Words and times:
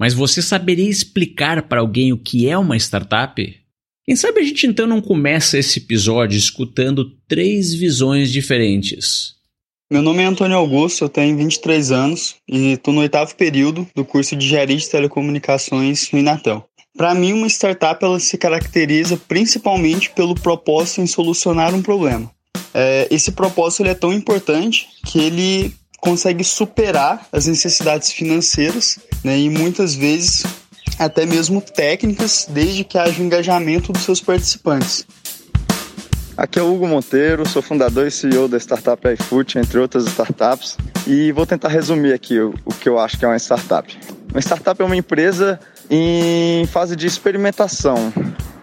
Mas 0.00 0.14
você 0.14 0.40
saberia 0.40 0.88
explicar 0.88 1.60
para 1.68 1.80
alguém 1.80 2.10
o 2.10 2.16
que 2.16 2.48
é 2.48 2.56
uma 2.56 2.74
startup? 2.78 3.54
Quem 4.06 4.16
sabe 4.16 4.40
a 4.40 4.42
gente 4.42 4.66
então 4.66 4.86
não 4.86 4.98
começa 4.98 5.58
esse 5.58 5.78
episódio 5.78 6.38
escutando 6.38 7.12
três 7.28 7.74
visões 7.74 8.32
diferentes. 8.32 9.34
Meu 9.92 10.00
nome 10.00 10.22
é 10.22 10.24
Antônio 10.24 10.56
Augusto, 10.56 11.04
eu 11.04 11.08
tenho 11.10 11.36
23 11.36 11.92
anos 11.92 12.36
e 12.48 12.72
estou 12.72 12.94
no 12.94 13.02
oitavo 13.02 13.36
período 13.36 13.86
do 13.94 14.02
curso 14.02 14.34
de 14.34 14.46
Engenharia 14.46 14.76
de 14.78 14.88
Telecomunicações 14.88 16.10
no 16.10 16.18
Inatel. 16.18 16.64
Para 16.96 17.14
mim, 17.14 17.34
uma 17.34 17.46
startup 17.48 18.02
ela 18.02 18.18
se 18.18 18.38
caracteriza 18.38 19.18
principalmente 19.28 20.10
pelo 20.12 20.34
propósito 20.34 21.02
em 21.02 21.06
solucionar 21.06 21.74
um 21.74 21.82
problema. 21.82 22.30
É, 22.72 23.06
esse 23.10 23.32
propósito 23.32 23.82
ele 23.82 23.90
é 23.90 23.94
tão 23.94 24.14
importante 24.14 24.88
que 25.04 25.18
ele 25.18 25.74
consegue 26.00 26.42
superar 26.42 27.26
as 27.32 27.46
necessidades 27.46 28.10
financeiras 28.10 28.98
né, 29.22 29.38
e 29.38 29.50
muitas 29.50 29.94
vezes 29.94 30.44
até 30.98 31.24
mesmo 31.24 31.60
técnicas, 31.60 32.46
desde 32.48 32.84
que 32.84 32.98
haja 32.98 33.20
o 33.20 33.24
engajamento 33.24 33.92
dos 33.92 34.02
seus 34.02 34.20
participantes. 34.20 35.06
Aqui 36.36 36.58
é 36.58 36.62
o 36.62 36.72
Hugo 36.72 36.86
Monteiro, 36.86 37.46
sou 37.48 37.60
fundador 37.60 38.06
e 38.06 38.10
CEO 38.10 38.48
da 38.48 38.58
startup 38.58 39.06
iFood, 39.08 39.58
entre 39.58 39.78
outras 39.78 40.06
startups, 40.06 40.76
e 41.06 41.32
vou 41.32 41.46
tentar 41.46 41.68
resumir 41.68 42.12
aqui 42.12 42.38
o, 42.40 42.54
o 42.64 42.72
que 42.72 42.88
eu 42.88 42.98
acho 42.98 43.18
que 43.18 43.24
é 43.24 43.28
uma 43.28 43.38
startup. 43.38 43.98
Uma 44.30 44.40
startup 44.40 44.80
é 44.80 44.84
uma 44.84 44.96
empresa 44.96 45.60
em 45.90 46.66
fase 46.66 46.96
de 46.96 47.06
experimentação, 47.06 48.12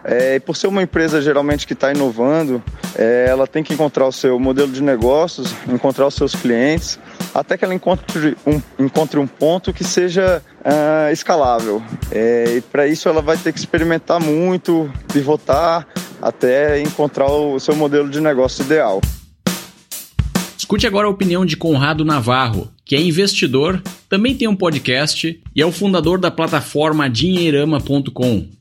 é, 0.07 0.39
por 0.39 0.55
ser 0.55 0.67
uma 0.67 0.81
empresa 0.81 1.21
geralmente 1.21 1.67
que 1.67 1.73
está 1.73 1.91
inovando, 1.91 2.63
é, 2.95 3.25
ela 3.27 3.45
tem 3.45 3.61
que 3.61 3.73
encontrar 3.73 4.07
o 4.07 4.11
seu 4.11 4.39
modelo 4.39 4.71
de 4.71 4.81
negócios, 4.81 5.53
encontrar 5.67 6.07
os 6.07 6.15
seus 6.15 6.33
clientes, 6.33 6.97
até 7.37 7.55
que 7.55 7.63
ela 7.63 7.75
encontre 7.75 8.35
um, 8.47 8.59
encontre 8.83 9.19
um 9.19 9.27
ponto 9.27 9.71
que 9.71 9.83
seja 9.83 10.41
uh, 10.61 11.11
escalável. 11.13 11.83
É, 12.11 12.55
e 12.57 12.61
para 12.61 12.87
isso 12.87 13.07
ela 13.07 13.21
vai 13.21 13.37
ter 13.37 13.53
que 13.53 13.59
experimentar 13.59 14.19
muito, 14.19 14.91
pivotar, 15.13 15.87
até 16.19 16.81
encontrar 16.81 17.27
o 17.27 17.59
seu 17.59 17.75
modelo 17.75 18.09
de 18.09 18.19
negócio 18.19 18.65
ideal. 18.65 18.99
Escute 20.57 20.87
agora 20.87 21.07
a 21.07 21.11
opinião 21.11 21.45
de 21.45 21.55
Conrado 21.55 22.03
Navarro, 22.03 22.69
que 22.83 22.95
é 22.95 22.99
investidor, 22.99 23.81
também 24.09 24.35
tem 24.35 24.47
um 24.47 24.55
podcast 24.55 25.39
e 25.55 25.61
é 25.61 25.65
o 25.65 25.71
fundador 25.71 26.19
da 26.19 26.31
plataforma 26.31 27.07
dinheirama.com. 27.07 28.56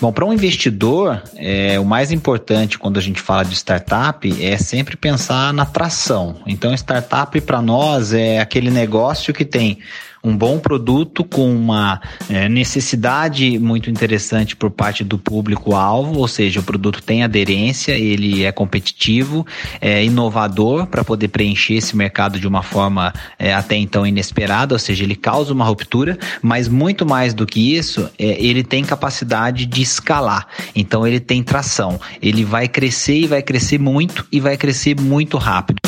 Bom, 0.00 0.12
para 0.12 0.24
um 0.24 0.32
investidor, 0.32 1.22
é, 1.36 1.78
o 1.78 1.84
mais 1.84 2.10
importante 2.10 2.78
quando 2.78 2.98
a 2.98 3.02
gente 3.02 3.20
fala 3.20 3.44
de 3.44 3.54
startup 3.54 4.42
é 4.42 4.56
sempre 4.56 4.96
pensar 4.96 5.52
na 5.52 5.64
tração. 5.64 6.36
Então, 6.46 6.72
startup 6.74 7.40
para 7.40 7.60
nós 7.60 8.12
é 8.12 8.38
aquele 8.38 8.70
negócio 8.70 9.32
que 9.32 9.44
tem 9.44 9.78
um 10.22 10.36
bom 10.36 10.58
produto 10.58 11.24
com 11.24 11.54
uma 11.54 12.00
é, 12.28 12.48
necessidade 12.48 13.58
muito 13.58 13.90
interessante 13.90 14.54
por 14.54 14.70
parte 14.70 15.02
do 15.02 15.18
público-alvo, 15.18 16.18
ou 16.18 16.28
seja, 16.28 16.60
o 16.60 16.62
produto 16.62 17.02
tem 17.02 17.22
aderência, 17.22 17.92
ele 17.92 18.44
é 18.44 18.52
competitivo, 18.52 19.46
é 19.80 20.04
inovador 20.04 20.86
para 20.86 21.02
poder 21.02 21.28
preencher 21.28 21.74
esse 21.74 21.96
mercado 21.96 22.38
de 22.38 22.46
uma 22.46 22.62
forma 22.62 23.12
é, 23.38 23.54
até 23.54 23.76
então 23.76 24.06
inesperada, 24.06 24.74
ou 24.74 24.78
seja, 24.78 25.04
ele 25.04 25.16
causa 25.16 25.52
uma 25.52 25.64
ruptura, 25.64 26.18
mas 26.42 26.68
muito 26.68 27.06
mais 27.06 27.32
do 27.32 27.46
que 27.46 27.74
isso, 27.74 28.10
é, 28.18 28.42
ele 28.44 28.62
tem 28.62 28.84
capacidade 28.84 29.64
de 29.64 29.82
escalar. 29.82 30.46
Então 30.74 31.06
ele 31.06 31.20
tem 31.20 31.42
tração, 31.42 31.98
ele 32.20 32.44
vai 32.44 32.68
crescer 32.68 33.20
e 33.20 33.26
vai 33.26 33.42
crescer 33.42 33.78
muito 33.78 34.26
e 34.30 34.38
vai 34.38 34.56
crescer 34.56 35.00
muito 35.00 35.38
rápido. 35.38 35.80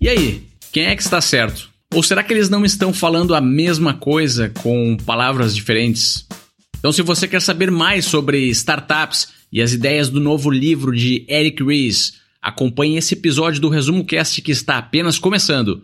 E 0.00 0.08
aí, 0.08 0.51
quem 0.72 0.86
é 0.86 0.96
que 0.96 1.02
está 1.02 1.20
certo? 1.20 1.70
Ou 1.92 2.02
será 2.02 2.24
que 2.24 2.32
eles 2.32 2.48
não 2.48 2.64
estão 2.64 2.94
falando 2.94 3.34
a 3.34 3.40
mesma 3.42 3.92
coisa 3.92 4.48
com 4.48 4.96
palavras 5.04 5.54
diferentes? 5.54 6.26
Então, 6.78 6.90
se 6.90 7.02
você 7.02 7.28
quer 7.28 7.42
saber 7.42 7.70
mais 7.70 8.06
sobre 8.06 8.48
startups 8.48 9.28
e 9.52 9.60
as 9.60 9.74
ideias 9.74 10.08
do 10.08 10.18
novo 10.18 10.50
livro 10.50 10.96
de 10.96 11.26
Eric 11.28 11.62
Ries, 11.62 12.14
acompanhe 12.40 12.96
esse 12.96 13.12
episódio 13.12 13.60
do 13.60 13.68
Resumo 13.68 14.04
Cast 14.04 14.40
que 14.40 14.50
está 14.50 14.78
apenas 14.78 15.18
começando. 15.18 15.82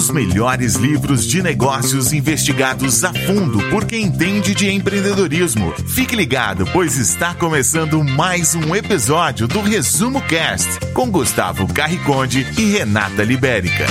Os 0.00 0.08
melhores 0.08 0.76
livros 0.76 1.26
de 1.26 1.42
negócios 1.42 2.14
investigados 2.14 3.04
a 3.04 3.12
fundo 3.12 3.58
por 3.68 3.84
quem 3.84 4.06
entende 4.06 4.54
de 4.54 4.70
empreendedorismo. 4.70 5.74
Fique 5.88 6.16
ligado, 6.16 6.64
pois 6.72 6.96
está 6.96 7.34
começando 7.34 8.02
mais 8.02 8.54
um 8.54 8.74
episódio 8.74 9.46
do 9.46 9.60
Resumo 9.60 10.22
Cast 10.22 10.66
com 10.94 11.10
Gustavo 11.10 11.70
Carriconde 11.74 12.46
e 12.58 12.64
Renata 12.78 13.22
Libérica. 13.22 13.84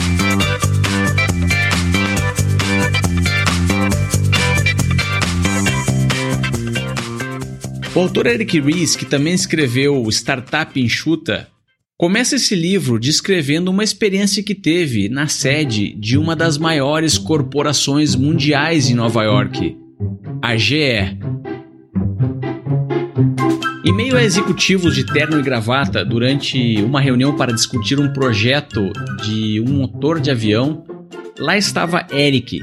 O 7.94 8.00
autor 8.00 8.26
Eric 8.26 8.60
Ries, 8.60 8.96
que 8.96 9.06
também 9.06 9.36
escreveu 9.36 10.04
Startup 10.10 10.82
Enxuta, 10.82 11.48
Começa 12.00 12.38
esse 12.38 12.56
livro 12.56 12.98
descrevendo 12.98 13.70
uma 13.70 13.84
experiência 13.84 14.42
que 14.42 14.56
teve 14.56 15.10
na 15.10 15.28
sede 15.28 15.94
de 15.96 16.18
uma 16.18 16.34
das 16.34 16.58
maiores 16.58 17.18
corporações 17.18 18.16
mundiais 18.16 18.90
em 18.90 18.94
Nova 18.94 19.22
York, 19.24 19.78
a 20.42 20.56
GE. 20.56 21.20
Em 23.84 23.94
meio 23.94 24.16
a 24.16 24.24
executivos 24.24 24.96
de 24.96 25.06
terno 25.06 25.42
e 25.42 25.44
gravata 25.44 26.06
durante 26.06 26.82
uma 26.82 27.02
reunião 27.02 27.36
para 27.36 27.52
discutir 27.52 28.00
um 28.00 28.14
projeto 28.14 28.94
de 29.22 29.60
um 29.60 29.74
motor 29.74 30.22
de 30.22 30.32
avião, 30.32 30.86
lá 31.38 31.58
estava 31.58 32.08
Eric, 32.14 32.62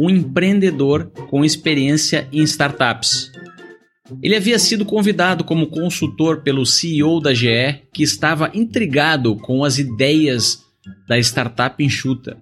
um 0.00 0.08
empreendedor 0.08 1.10
com 1.28 1.44
experiência 1.44 2.26
em 2.32 2.42
startups. 2.44 3.33
Ele 4.22 4.36
havia 4.36 4.58
sido 4.58 4.84
convidado 4.84 5.44
como 5.44 5.68
consultor 5.68 6.42
pelo 6.42 6.66
CEO 6.66 7.20
da 7.20 7.32
GE, 7.32 7.82
que 7.92 8.02
estava 8.02 8.50
intrigado 8.52 9.34
com 9.36 9.64
as 9.64 9.78
ideias 9.78 10.62
da 11.08 11.18
startup 11.18 11.82
enxuta. 11.82 12.36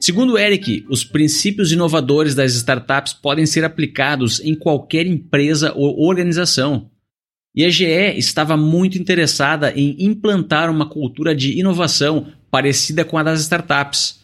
Segundo 0.00 0.36
Eric, 0.36 0.84
os 0.90 1.04
princípios 1.04 1.72
inovadores 1.72 2.34
das 2.34 2.54
startups 2.54 3.12
podem 3.12 3.46
ser 3.46 3.64
aplicados 3.64 4.40
em 4.40 4.54
qualquer 4.54 5.06
empresa 5.06 5.72
ou 5.74 6.04
organização. 6.04 6.90
E 7.54 7.64
a 7.64 7.70
GE 7.70 8.18
estava 8.18 8.56
muito 8.56 8.98
interessada 8.98 9.72
em 9.72 9.96
implantar 9.98 10.70
uma 10.70 10.88
cultura 10.88 11.34
de 11.34 11.58
inovação 11.58 12.26
parecida 12.50 13.04
com 13.04 13.16
a 13.16 13.22
das 13.22 13.40
startups. 13.40 14.20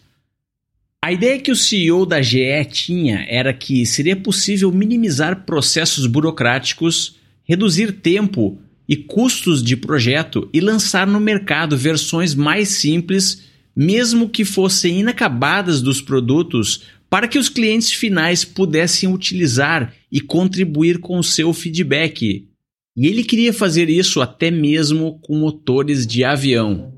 A 1.04 1.10
ideia 1.10 1.40
que 1.40 1.50
o 1.50 1.56
CEO 1.56 2.06
da 2.06 2.22
GE 2.22 2.64
tinha 2.70 3.26
era 3.28 3.52
que 3.52 3.84
seria 3.84 4.14
possível 4.14 4.70
minimizar 4.70 5.44
processos 5.44 6.06
burocráticos, 6.06 7.16
reduzir 7.42 7.90
tempo 7.90 8.56
e 8.88 8.94
custos 8.94 9.64
de 9.64 9.76
projeto 9.76 10.48
e 10.52 10.60
lançar 10.60 11.04
no 11.08 11.18
mercado 11.18 11.76
versões 11.76 12.36
mais 12.36 12.68
simples, 12.68 13.42
mesmo 13.74 14.28
que 14.28 14.44
fossem 14.44 15.00
inacabadas 15.00 15.82
dos 15.82 16.00
produtos, 16.00 16.84
para 17.10 17.26
que 17.26 17.38
os 17.38 17.48
clientes 17.48 17.90
finais 17.90 18.44
pudessem 18.44 19.12
utilizar 19.12 19.92
e 20.10 20.20
contribuir 20.20 20.98
com 20.98 21.18
o 21.18 21.24
seu 21.24 21.52
feedback. 21.52 22.46
E 22.96 23.06
ele 23.08 23.24
queria 23.24 23.52
fazer 23.52 23.90
isso 23.90 24.20
até 24.20 24.52
mesmo 24.52 25.18
com 25.20 25.36
motores 25.36 26.06
de 26.06 26.22
avião 26.22 26.94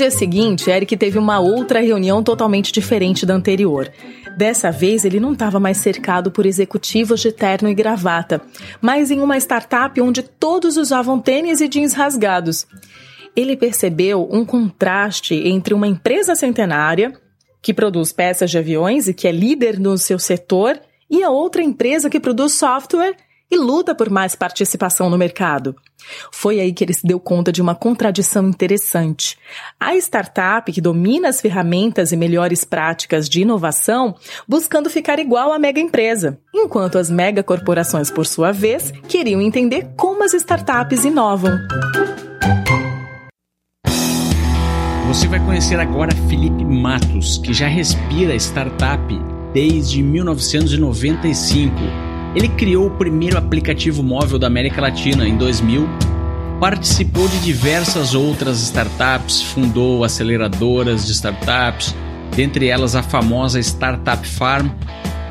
dia 0.00 0.10
seguinte, 0.10 0.70
Eric 0.70 0.96
teve 0.96 1.18
uma 1.18 1.40
outra 1.40 1.78
reunião 1.80 2.22
totalmente 2.22 2.72
diferente 2.72 3.26
da 3.26 3.34
anterior. 3.34 3.92
Dessa 4.34 4.70
vez, 4.70 5.04
ele 5.04 5.20
não 5.20 5.34
estava 5.34 5.60
mais 5.60 5.76
cercado 5.76 6.30
por 6.30 6.46
executivos 6.46 7.20
de 7.20 7.30
terno 7.30 7.68
e 7.68 7.74
gravata, 7.74 8.40
mas 8.80 9.10
em 9.10 9.20
uma 9.20 9.36
startup 9.36 10.00
onde 10.00 10.22
todos 10.22 10.78
usavam 10.78 11.20
tênis 11.20 11.60
e 11.60 11.68
jeans 11.68 11.92
rasgados. 11.92 12.66
Ele 13.36 13.58
percebeu 13.58 14.26
um 14.32 14.42
contraste 14.42 15.34
entre 15.34 15.74
uma 15.74 15.86
empresa 15.86 16.34
centenária, 16.34 17.12
que 17.60 17.74
produz 17.74 18.10
peças 18.10 18.50
de 18.50 18.56
aviões 18.56 19.06
e 19.06 19.12
que 19.12 19.28
é 19.28 19.32
líder 19.32 19.78
no 19.78 19.98
seu 19.98 20.18
setor, 20.18 20.80
e 21.10 21.22
a 21.22 21.28
outra 21.28 21.62
empresa 21.62 22.08
que 22.08 22.18
produz 22.18 22.54
software 22.54 23.16
e 23.50 23.56
luta 23.56 23.94
por 23.94 24.08
mais 24.08 24.34
participação 24.34 25.10
no 25.10 25.18
mercado. 25.18 25.74
Foi 26.30 26.60
aí 26.60 26.72
que 26.72 26.84
ele 26.84 26.94
se 26.94 27.06
deu 27.06 27.18
conta 27.18 27.52
de 27.52 27.60
uma 27.60 27.74
contradição 27.74 28.48
interessante. 28.48 29.36
A 29.78 29.94
startup 29.96 30.72
que 30.72 30.80
domina 30.80 31.28
as 31.28 31.40
ferramentas 31.40 32.12
e 32.12 32.16
melhores 32.16 32.64
práticas 32.64 33.28
de 33.28 33.42
inovação, 33.42 34.14
buscando 34.46 34.88
ficar 34.88 35.18
igual 35.18 35.52
à 35.52 35.58
mega 35.58 35.80
empresa, 35.80 36.38
enquanto 36.54 36.96
as 36.96 37.10
mega 37.10 37.42
corporações, 37.42 38.10
por 38.10 38.26
sua 38.26 38.52
vez, 38.52 38.92
queriam 39.08 39.40
entender 39.40 39.90
como 39.96 40.22
as 40.22 40.32
startups 40.32 41.04
inovam. 41.04 41.58
Você 45.08 45.26
vai 45.26 45.44
conhecer 45.44 45.80
agora 45.80 46.14
Felipe 46.28 46.64
Matos, 46.64 47.38
que 47.38 47.52
já 47.52 47.66
respira 47.66 48.36
startup 48.36 49.02
desde 49.52 50.04
1995. 50.04 52.09
Ele 52.34 52.48
criou 52.48 52.86
o 52.86 52.90
primeiro 52.90 53.36
aplicativo 53.36 54.02
móvel 54.02 54.38
da 54.38 54.46
América 54.46 54.80
Latina 54.80 55.26
em 55.26 55.36
2000, 55.36 55.88
participou 56.60 57.26
de 57.28 57.38
diversas 57.40 58.14
outras 58.14 58.60
startups, 58.62 59.42
fundou 59.42 60.04
aceleradoras 60.04 61.06
de 61.06 61.12
startups, 61.12 61.94
dentre 62.36 62.68
elas 62.68 62.94
a 62.94 63.02
famosa 63.02 63.58
Startup 63.58 64.26
Farm. 64.26 64.68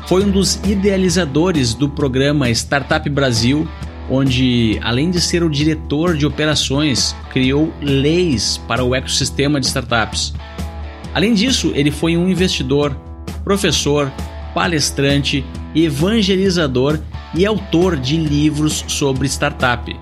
Foi 0.06 0.24
um 0.24 0.30
dos 0.30 0.56
idealizadores 0.64 1.72
do 1.72 1.88
programa 1.88 2.50
Startup 2.50 3.08
Brasil 3.08 3.66
onde, 4.10 4.78
além 4.82 5.08
de 5.08 5.20
ser 5.20 5.44
o 5.44 5.48
diretor 5.48 6.16
de 6.16 6.26
operações, 6.26 7.14
criou 7.32 7.72
leis 7.80 8.60
para 8.66 8.82
o 8.82 8.94
ecossistema 8.94 9.60
de 9.60 9.66
startups. 9.66 10.34
Além 11.14 11.32
disso, 11.32 11.70
ele 11.74 11.92
foi 11.92 12.16
um 12.16 12.28
investidor, 12.28 12.94
professor, 13.44 14.12
palestrante, 14.54 15.44
evangelizador 15.74 16.98
e 17.34 17.46
autor 17.46 17.96
de 17.96 18.16
livros 18.16 18.84
sobre 18.88 19.26
startup. 19.26 19.94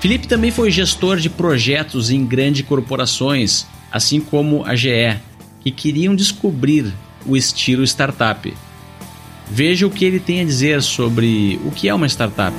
Felipe 0.00 0.28
também 0.28 0.50
foi 0.50 0.70
gestor 0.70 1.16
de 1.16 1.28
projetos 1.28 2.10
em 2.10 2.24
grandes 2.24 2.66
corporações, 2.66 3.66
assim 3.90 4.20
como 4.20 4.64
a 4.64 4.76
GE, 4.76 5.16
que 5.60 5.70
queriam 5.70 6.14
descobrir 6.14 6.92
o 7.26 7.36
estilo 7.36 7.82
startup. 7.84 8.52
Veja 9.50 9.86
o 9.86 9.90
que 9.90 10.04
ele 10.04 10.20
tem 10.20 10.40
a 10.40 10.44
dizer 10.44 10.82
sobre 10.82 11.60
o 11.64 11.70
que 11.70 11.88
é 11.88 11.94
uma 11.94 12.06
startup 12.06 12.54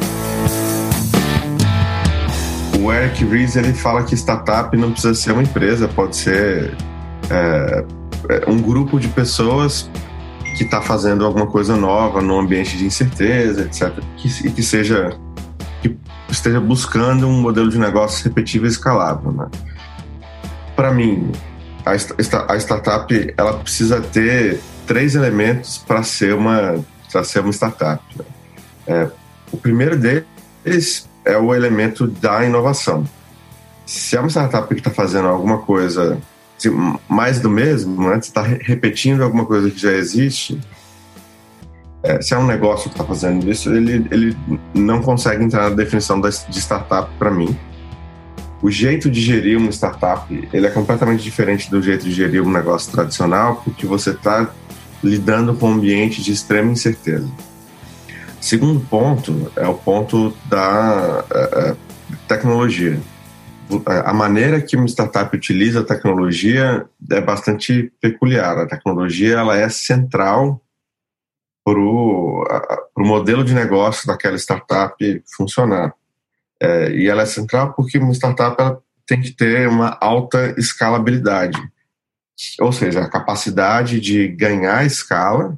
o 2.80 2.92
Eric 2.92 3.24
Ries 3.26 3.56
ele 3.56 3.74
fala 3.74 4.04
que 4.04 4.16
startup 4.16 4.76
não 4.76 4.92
precisa 4.92 5.14
ser 5.14 5.32
uma 5.34 5.44
empresa, 5.44 5.88
pode 5.88 6.16
ser 6.16 6.76
é, 7.30 7.86
é 8.30 8.50
um 8.50 8.62
grupo 8.62 9.00
de 9.00 9.08
pessoas 9.10 9.90
que 10.56 10.64
está 10.64 10.82
fazendo 10.82 11.26
alguma 11.26 11.48
coisa 11.48 11.76
nova 11.76 12.22
num 12.22 12.40
ambiente 12.40 12.78
de 12.78 12.86
incerteza, 12.86 13.62
etc. 13.62 14.04
Que, 14.18 14.48
e 14.48 14.52
que 14.52 14.64
seja 14.64 15.18
que 15.82 15.98
esteja 16.30 16.60
buscando 16.60 17.28
um 17.28 17.42
modelo 17.42 17.70
de 17.70 17.78
negócio 17.78 18.24
repetível 18.24 18.68
e 18.68 18.72
escalável. 18.72 19.32
Né? 19.32 19.48
Para 20.76 20.92
mim, 20.92 21.32
a, 21.86 21.92
a, 21.92 22.58
startup 22.58 23.34
ela 23.38 23.54
precisa 23.54 24.02
ter 24.02 24.60
três 24.86 25.16
elementos 25.16 25.78
para 25.78 26.04
ser 26.04 26.34
uma 26.34 26.84
para 27.12 27.24
ser 27.24 27.40
uma 27.40 27.52
startup. 27.52 28.04
Né? 28.16 28.26
É, 28.88 29.10
o 29.52 29.58
primeiro 29.58 29.98
deles 29.98 31.10
é 31.26 31.38
o 31.38 31.54
elemento 31.54 32.08
da 32.08 32.46
inovação. 32.46 33.04
Se 33.86 34.16
é 34.16 34.20
uma 34.20 34.30
startup 34.30 34.68
que 34.68 34.80
está 34.80 34.92
fazendo 34.92 35.28
alguma 35.28 35.60
coisa 35.60 36.20
mais 37.08 37.40
do 37.40 37.50
mesmo, 37.50 38.10
né? 38.10 38.18
está 38.18 38.42
repetindo 38.42 39.24
alguma 39.24 39.46
coisa 39.46 39.70
que 39.70 39.80
já 39.80 39.92
existe, 39.92 40.60
é, 42.02 42.22
se 42.22 42.34
é 42.34 42.38
um 42.38 42.46
negócio 42.46 42.90
que 42.90 42.96
está 42.96 43.04
fazendo 43.04 43.50
isso, 43.50 43.74
ele, 43.74 44.08
ele 44.10 44.38
não 44.74 45.02
consegue 45.02 45.44
entrar 45.44 45.70
na 45.70 45.76
definição 45.76 46.20
de 46.20 46.60
startup 46.60 47.10
para 47.18 47.30
mim. 47.30 47.56
O 48.62 48.70
jeito 48.70 49.10
de 49.10 49.22
gerir 49.22 49.58
uma 49.58 49.72
startup 49.72 50.50
ele 50.52 50.68
é 50.68 50.70
completamente 50.70 51.24
diferente 51.24 51.70
do 51.70 51.82
jeito 51.82 52.04
de 52.04 52.12
gerir 52.12 52.42
um 52.42 52.52
negócio 52.52 52.92
tradicional, 52.92 53.62
porque 53.64 53.86
você 53.86 54.12
está 54.12 54.50
lidando 55.04 55.54
com 55.54 55.70
um 55.70 55.74
ambiente 55.74 56.22
de 56.22 56.32
extrema 56.32 56.72
incerteza. 56.72 57.28
Segundo 58.40 58.80
ponto 58.82 59.52
é 59.56 59.68
o 59.68 59.74
ponto 59.74 60.34
da 60.46 61.26
é, 61.30 61.40
é, 61.40 61.76
tecnologia. 62.28 63.00
A 63.86 64.14
maneira 64.14 64.62
que 64.62 64.76
uma 64.76 64.88
startup 64.88 65.36
utiliza 65.36 65.82
a 65.82 65.86
tecnologia 65.86 66.88
é 67.12 67.22
bastante 67.22 67.92
peculiar. 68.02 68.58
A 68.58 68.68
tecnologia 68.68 69.36
ela 69.38 69.56
é 69.56 69.70
central 69.70 70.60
para 71.64 71.80
o 71.80 72.46
modelo 72.98 73.44
de 73.44 73.54
negócio 73.54 74.08
daquela 74.08 74.36
startup 74.38 75.24
funcionar. 75.36 75.94
É, 76.62 76.92
e 76.92 77.08
ela 77.08 77.22
é 77.22 77.26
central 77.26 77.74
porque 77.74 78.00
uma 78.00 78.14
startup 78.14 78.60
ela 78.60 78.82
tem 79.06 79.22
que 79.22 79.32
ter 79.32 79.68
uma 79.68 79.98
alta 80.02 80.54
escalabilidade, 80.58 81.60
ou 82.60 82.72
seja, 82.72 83.02
a 83.02 83.10
capacidade 83.10 84.00
de 84.00 84.28
ganhar 84.28 84.86
escala 84.86 85.58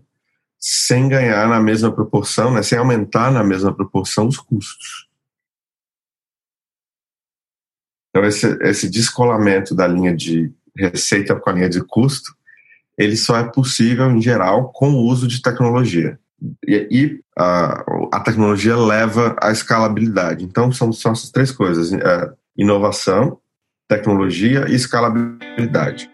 sem 0.60 1.10
ganhar 1.10 1.48
na 1.50 1.60
mesma 1.60 1.92
proporção, 1.92 2.54
né, 2.54 2.62
sem 2.62 2.78
aumentar 2.78 3.31
na 3.31 3.44
mesma 3.44 3.74
proporção 3.74 4.28
os 4.28 4.38
custos. 4.38 5.11
Então, 8.12 8.28
esse, 8.28 8.46
esse 8.62 8.90
descolamento 8.90 9.74
da 9.74 9.88
linha 9.88 10.16
de 10.16 10.52
receita 10.78 11.36
com 11.36 11.50
a 11.50 11.54
linha 11.54 11.69
de 11.69 11.81
custo, 11.81 12.36
ele 12.98 13.16
só 13.16 13.38
é 13.38 13.44
possível, 13.44 14.12
em 14.12 14.22
geral, 14.22 14.69
com 14.72 14.92
o 14.92 15.06
uso 15.08 15.28
de 15.28 15.42
tecnologia. 15.42 16.19
E, 16.68 16.88
e 16.92 17.19
a, 17.38 17.84
a, 18.12 18.19
tecnologia 18.19 18.75
leva 18.75 19.36
à 19.42 19.52
escalabilidade. 19.52 20.44
Então, 20.44 20.72
são, 20.72 20.92
são 20.92 21.13
essas 21.13 21.30
três 21.30 21.52
coisas: 21.52 21.94
é, 21.94 22.30
inovação, 22.58 23.38
tecnologia 23.88 24.66
e 24.68 24.75
escalabilidade. 24.75 26.10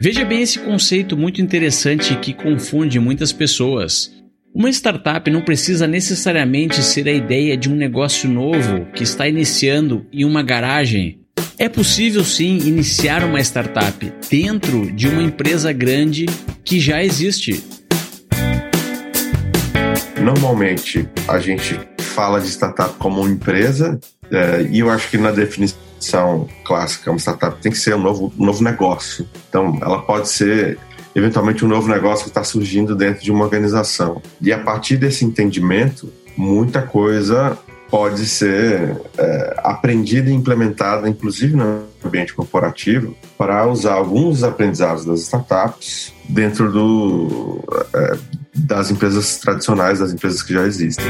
Veja 0.00 0.24
bem 0.24 0.42
esse 0.42 0.58
conceito 0.58 1.16
muito 1.16 1.40
interessante 1.40 2.16
que 2.16 2.34
confunde 2.34 2.98
muitas 2.98 3.32
pessoas. 3.32 4.12
Uma 4.54 4.68
startup 4.68 5.30
não 5.30 5.40
precisa 5.40 5.86
necessariamente 5.86 6.82
ser 6.82 7.08
a 7.08 7.12
ideia 7.12 7.56
de 7.56 7.70
um 7.70 7.74
negócio 7.74 8.28
novo 8.28 8.84
que 8.92 9.02
está 9.02 9.26
iniciando 9.26 10.06
em 10.12 10.24
uma 10.24 10.42
garagem. 10.42 11.21
É 11.62 11.68
possível 11.68 12.24
sim 12.24 12.58
iniciar 12.58 13.22
uma 13.22 13.38
startup 13.38 14.12
dentro 14.28 14.90
de 14.90 15.06
uma 15.06 15.22
empresa 15.22 15.72
grande 15.72 16.26
que 16.64 16.80
já 16.80 17.04
existe. 17.04 17.62
Normalmente 20.20 21.08
a 21.28 21.38
gente 21.38 21.78
fala 22.16 22.40
de 22.40 22.48
startup 22.48 22.96
como 22.98 23.20
uma 23.20 23.30
empresa, 23.30 24.00
é, 24.28 24.62
e 24.72 24.80
eu 24.80 24.90
acho 24.90 25.08
que 25.08 25.16
na 25.16 25.30
definição 25.30 26.48
clássica, 26.64 27.12
uma 27.12 27.20
startup 27.20 27.56
tem 27.62 27.70
que 27.70 27.78
ser 27.78 27.94
um 27.94 28.00
novo, 28.00 28.34
um 28.36 28.44
novo 28.44 28.64
negócio. 28.64 29.24
Então, 29.48 29.78
ela 29.80 30.02
pode 30.02 30.30
ser 30.30 30.76
eventualmente 31.14 31.64
um 31.64 31.68
novo 31.68 31.86
negócio 31.86 32.24
que 32.24 32.30
está 32.30 32.42
surgindo 32.42 32.96
dentro 32.96 33.22
de 33.22 33.30
uma 33.30 33.44
organização. 33.44 34.20
E 34.40 34.52
a 34.52 34.58
partir 34.58 34.96
desse 34.96 35.24
entendimento, 35.24 36.12
muita 36.36 36.82
coisa 36.82 37.56
pode 37.92 38.24
ser 38.26 38.96
é, 39.18 39.54
aprendida 39.58 40.30
e 40.30 40.32
implementada, 40.32 41.06
inclusive 41.10 41.54
no 41.54 41.82
ambiente 42.02 42.32
corporativo, 42.32 43.14
para 43.36 43.66
usar 43.66 43.92
alguns 43.92 44.36
dos 44.36 44.44
aprendizados 44.44 45.04
das 45.04 45.20
startups 45.20 46.10
dentro 46.26 46.72
do, 46.72 47.62
é, 47.94 48.18
das 48.54 48.90
empresas 48.90 49.36
tradicionais, 49.36 49.98
das 49.98 50.10
empresas 50.10 50.42
que 50.42 50.54
já 50.54 50.62
existem. 50.62 51.04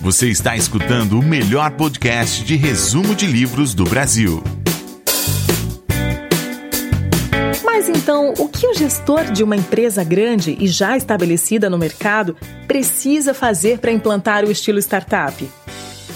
Você 0.00 0.30
está 0.30 0.56
escutando 0.56 1.18
o 1.18 1.22
melhor 1.22 1.72
podcast 1.72 2.42
de 2.42 2.56
resumo 2.56 3.14
de 3.14 3.26
livros 3.26 3.74
do 3.74 3.84
Brasil. 3.84 4.42
Então, 8.04 8.34
o 8.36 8.50
que 8.50 8.66
o 8.66 8.74
gestor 8.74 9.32
de 9.32 9.42
uma 9.42 9.56
empresa 9.56 10.04
grande 10.04 10.58
e 10.60 10.68
já 10.68 10.94
estabelecida 10.94 11.70
no 11.70 11.78
mercado 11.78 12.36
precisa 12.68 13.32
fazer 13.32 13.78
para 13.78 13.90
implantar 13.90 14.44
o 14.44 14.50
estilo 14.50 14.78
startup? 14.78 15.48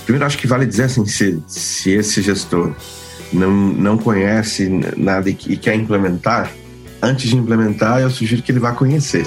Primeiro, 0.05 0.27
acho 0.27 0.37
que 0.37 0.47
vale 0.47 0.67
dizer 0.67 0.83
assim: 0.83 1.07
se, 1.07 1.43
se 1.47 1.93
esse 1.93 2.21
gestor 2.21 2.75
não, 3.33 3.51
não 3.51 3.97
conhece 3.97 4.69
nada 4.99 5.31
e, 5.31 5.39
e 5.47 5.57
quer 5.57 5.77
implementar, 5.77 6.53
antes 7.01 7.31
de 7.31 7.37
implementar, 7.37 8.03
eu 8.03 8.11
sugiro 8.11 8.43
que 8.43 8.53
ele 8.53 8.61
vá 8.61 8.73
conhecer. 8.73 9.27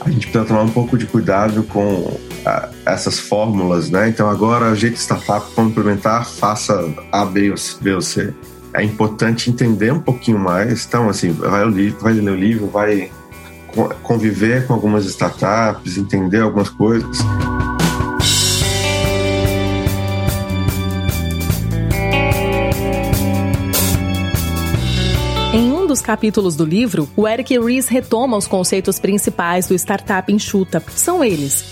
A 0.00 0.08
gente 0.08 0.26
precisa 0.26 0.46
tomar 0.46 0.62
um 0.62 0.70
pouco 0.70 0.96
de 0.96 1.04
cuidado 1.04 1.64
com 1.64 2.18
essas 2.86 3.18
fórmulas, 3.18 3.90
né? 3.90 4.08
Então 4.08 4.26
agora 4.30 4.70
a 4.70 4.74
gente 4.74 4.96
startup 4.96 5.50
para 5.54 5.64
implementar, 5.64 6.26
faça 6.26 6.82
A, 7.12 7.26
B 7.26 7.52
B 7.82 7.92
ou 7.92 8.00
C. 8.00 8.32
É 8.72 8.82
importante 8.82 9.50
entender 9.50 9.92
um 9.92 10.00
pouquinho 10.00 10.38
mais. 10.38 10.86
Então 10.86 11.08
assim, 11.08 11.30
vai, 11.32 11.68
vai 11.90 12.12
ler 12.12 12.30
o 12.30 12.36
livro, 12.36 12.66
vai 12.66 13.10
conviver 14.02 14.66
com 14.66 14.74
algumas 14.74 15.04
startups, 15.06 15.96
entender 15.96 16.40
algumas 16.40 16.68
coisas. 16.68 17.18
dos 25.90 26.00
capítulos 26.00 26.54
do 26.54 26.64
livro, 26.64 27.10
o 27.16 27.26
Eric 27.26 27.58
Ries 27.58 27.88
retoma 27.88 28.36
os 28.36 28.46
conceitos 28.46 29.00
principais 29.00 29.66
do 29.66 29.74
startup 29.74 30.32
enxuta. 30.32 30.80
São 30.94 31.24
eles: 31.24 31.64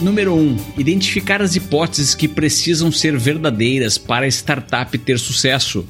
Número 0.00 0.32
1. 0.32 0.38
Um, 0.38 0.56
identificar 0.78 1.42
as 1.42 1.56
hipóteses 1.56 2.14
que 2.14 2.26
precisam 2.26 2.90
ser 2.90 3.16
verdadeiras 3.18 3.98
para 3.98 4.24
a 4.24 4.28
startup 4.28 4.96
ter 4.96 5.18
sucesso. 5.18 5.86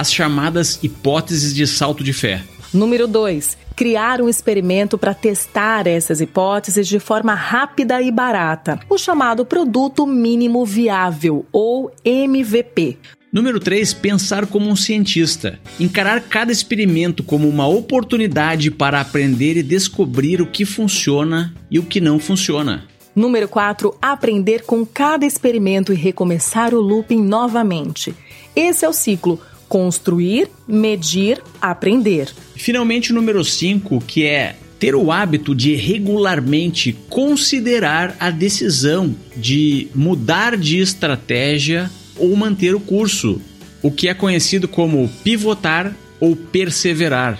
As 0.00 0.10
chamadas 0.10 0.78
hipóteses 0.82 1.54
de 1.54 1.66
salto 1.66 2.02
de 2.02 2.14
fé. 2.14 2.42
Número 2.72 3.06
2. 3.06 3.58
Criar 3.76 4.22
um 4.22 4.30
experimento 4.30 4.96
para 4.96 5.12
testar 5.12 5.86
essas 5.86 6.22
hipóteses 6.22 6.88
de 6.88 6.98
forma 6.98 7.34
rápida 7.34 8.00
e 8.00 8.10
barata. 8.10 8.80
O 8.88 8.96
chamado 8.96 9.44
Produto 9.44 10.06
Mínimo 10.06 10.64
Viável, 10.64 11.44
ou 11.52 11.92
MVP. 12.02 12.96
Número 13.30 13.60
3. 13.60 13.92
Pensar 13.92 14.46
como 14.46 14.70
um 14.70 14.74
cientista. 14.74 15.60
Encarar 15.78 16.22
cada 16.22 16.50
experimento 16.50 17.22
como 17.22 17.46
uma 17.46 17.68
oportunidade 17.68 18.70
para 18.70 19.02
aprender 19.02 19.58
e 19.58 19.62
descobrir 19.62 20.40
o 20.40 20.46
que 20.46 20.64
funciona 20.64 21.54
e 21.70 21.78
o 21.78 21.82
que 21.82 22.00
não 22.00 22.18
funciona. 22.18 22.84
Número 23.14 23.46
4. 23.46 23.94
Aprender 24.00 24.62
com 24.62 24.86
cada 24.86 25.26
experimento 25.26 25.92
e 25.92 25.96
recomeçar 25.96 26.72
o 26.72 26.80
looping 26.80 27.22
novamente. 27.22 28.14
Esse 28.56 28.86
é 28.86 28.88
o 28.88 28.94
ciclo 28.94 29.38
construir, 29.70 30.50
medir, 30.66 31.40
aprender. 31.62 32.28
Finalmente, 32.56 33.12
o 33.12 33.14
número 33.14 33.44
5, 33.44 34.00
que 34.00 34.26
é 34.26 34.56
ter 34.80 34.96
o 34.96 35.12
hábito 35.12 35.54
de 35.54 35.76
regularmente 35.76 36.92
considerar 37.08 38.16
a 38.18 38.30
decisão 38.30 39.14
de 39.36 39.86
mudar 39.94 40.56
de 40.56 40.80
estratégia 40.80 41.88
ou 42.16 42.34
manter 42.34 42.74
o 42.74 42.80
curso, 42.80 43.40
o 43.80 43.92
que 43.92 44.08
é 44.08 44.14
conhecido 44.14 44.66
como 44.66 45.08
pivotar 45.22 45.94
ou 46.18 46.34
perseverar. 46.34 47.38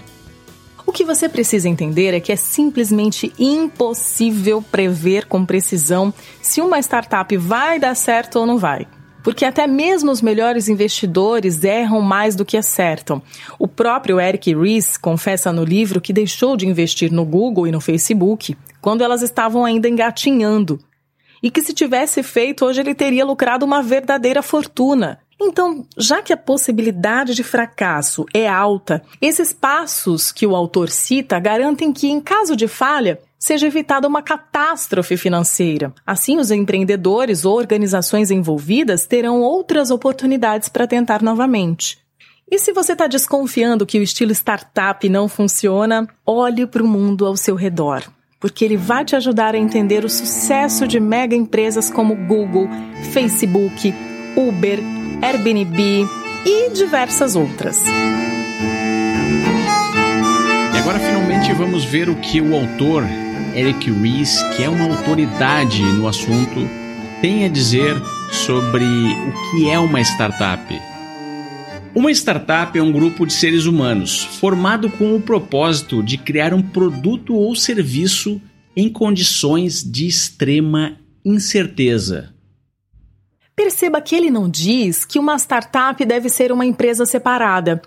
O 0.86 0.92
que 0.92 1.04
você 1.04 1.28
precisa 1.28 1.68
entender 1.68 2.14
é 2.14 2.20
que 2.20 2.30
é 2.30 2.36
simplesmente 2.36 3.32
impossível 3.40 4.62
prever 4.62 5.26
com 5.26 5.44
precisão 5.44 6.14
se 6.40 6.60
uma 6.60 6.78
startup 6.78 7.36
vai 7.36 7.80
dar 7.80 7.96
certo 7.96 8.38
ou 8.38 8.46
não 8.46 8.56
vai. 8.56 8.86
Porque 9.22 9.44
até 9.44 9.66
mesmo 9.66 10.10
os 10.10 10.22
melhores 10.22 10.68
investidores 10.68 11.62
erram 11.62 12.00
mais 12.00 12.34
do 12.34 12.44
que 12.44 12.56
acertam. 12.56 13.22
O 13.58 13.68
próprio 13.68 14.20
Eric 14.20 14.54
Ries 14.54 14.96
confessa 14.96 15.52
no 15.52 15.64
livro 15.64 16.00
que 16.00 16.12
deixou 16.12 16.56
de 16.56 16.66
investir 16.66 17.12
no 17.12 17.24
Google 17.24 17.66
e 17.66 17.72
no 17.72 17.80
Facebook 17.80 18.56
quando 18.80 19.02
elas 19.02 19.22
estavam 19.22 19.64
ainda 19.64 19.88
engatinhando. 19.88 20.80
E 21.42 21.50
que 21.50 21.62
se 21.62 21.72
tivesse 21.72 22.22
feito, 22.22 22.64
hoje 22.64 22.80
ele 22.80 22.94
teria 22.94 23.24
lucrado 23.24 23.64
uma 23.64 23.82
verdadeira 23.82 24.42
fortuna. 24.42 25.18
Então, 25.40 25.86
já 25.96 26.20
que 26.20 26.34
a 26.34 26.36
possibilidade 26.36 27.34
de 27.34 27.42
fracasso 27.42 28.26
é 28.34 28.46
alta, 28.46 29.02
esses 29.22 29.54
passos 29.54 30.30
que 30.30 30.46
o 30.46 30.54
autor 30.54 30.90
cita 30.90 31.38
garantem 31.40 31.94
que, 31.94 32.08
em 32.08 32.20
caso 32.20 32.54
de 32.54 32.68
falha, 32.68 33.18
seja 33.40 33.66
evitada 33.66 34.06
uma 34.06 34.20
catástrofe 34.20 35.16
financeira. 35.16 35.94
Assim, 36.06 36.38
os 36.38 36.50
empreendedores 36.50 37.46
ou 37.46 37.56
organizações 37.56 38.30
envolvidas 38.30 39.06
terão 39.06 39.40
outras 39.40 39.90
oportunidades 39.90 40.68
para 40.68 40.86
tentar 40.86 41.22
novamente. 41.22 41.98
E 42.50 42.58
se 42.58 42.72
você 42.72 42.92
está 42.92 43.06
desconfiando 43.06 43.86
que 43.86 43.98
o 43.98 44.02
estilo 44.02 44.32
startup 44.32 45.08
não 45.08 45.28
funciona, 45.28 46.06
olhe 46.26 46.66
para 46.66 46.82
o 46.82 46.86
mundo 46.86 47.24
ao 47.24 47.36
seu 47.36 47.54
redor, 47.54 48.02
porque 48.38 48.64
ele 48.64 48.76
vai 48.76 49.04
te 49.04 49.16
ajudar 49.16 49.54
a 49.54 49.58
entender 49.58 50.04
o 50.04 50.10
sucesso 50.10 50.86
de 50.86 51.00
mega 51.00 51.34
empresas 51.34 51.88
como 51.88 52.14
Google, 52.26 52.68
Facebook, 53.12 53.94
Uber, 54.36 54.80
Airbnb 55.22 56.06
e 56.44 56.70
diversas 56.70 57.36
outras. 57.36 57.80
E 60.74 60.78
agora 60.78 60.98
finalmente 60.98 61.52
vamos 61.52 61.84
ver 61.84 62.08
o 62.10 62.16
que 62.16 62.40
o 62.40 62.54
autor 62.54 63.04
Eric 63.54 63.90
Ries, 63.90 64.42
que 64.56 64.62
é 64.62 64.68
uma 64.68 64.84
autoridade 64.84 65.82
no 65.82 66.06
assunto, 66.06 66.68
tem 67.20 67.44
a 67.44 67.48
dizer 67.48 67.96
sobre 68.30 68.84
o 68.84 69.50
que 69.50 69.68
é 69.68 69.78
uma 69.78 70.00
startup. 70.00 70.80
Uma 71.94 72.10
startup 72.12 72.78
é 72.78 72.82
um 72.82 72.92
grupo 72.92 73.26
de 73.26 73.32
seres 73.32 73.66
humanos 73.66 74.24
formado 74.24 74.88
com 74.90 75.16
o 75.16 75.20
propósito 75.20 76.02
de 76.02 76.16
criar 76.16 76.54
um 76.54 76.62
produto 76.62 77.34
ou 77.34 77.54
serviço 77.56 78.40
em 78.76 78.88
condições 78.88 79.82
de 79.82 80.06
extrema 80.06 80.96
incerteza. 81.24 82.32
Perceba 83.56 84.00
que 84.00 84.14
ele 84.14 84.30
não 84.30 84.48
diz 84.48 85.04
que 85.04 85.18
uma 85.18 85.36
startup 85.36 86.02
deve 86.04 86.28
ser 86.28 86.52
uma 86.52 86.64
empresa 86.64 87.04
separada. 87.04 87.82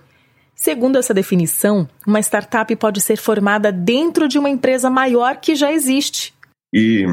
Segundo 0.64 0.98
essa 0.98 1.14
definição, 1.14 1.90
uma 2.08 2.22
startup 2.22 2.74
pode 2.78 3.02
ser 3.02 3.18
formada 3.18 3.70
dentro 3.70 4.30
de 4.30 4.40
uma 4.40 4.50
empresa 4.50 4.90
maior 4.90 5.36
que 5.36 5.58
já 5.58 5.74
existe. 5.74 6.34
E, 6.74 7.06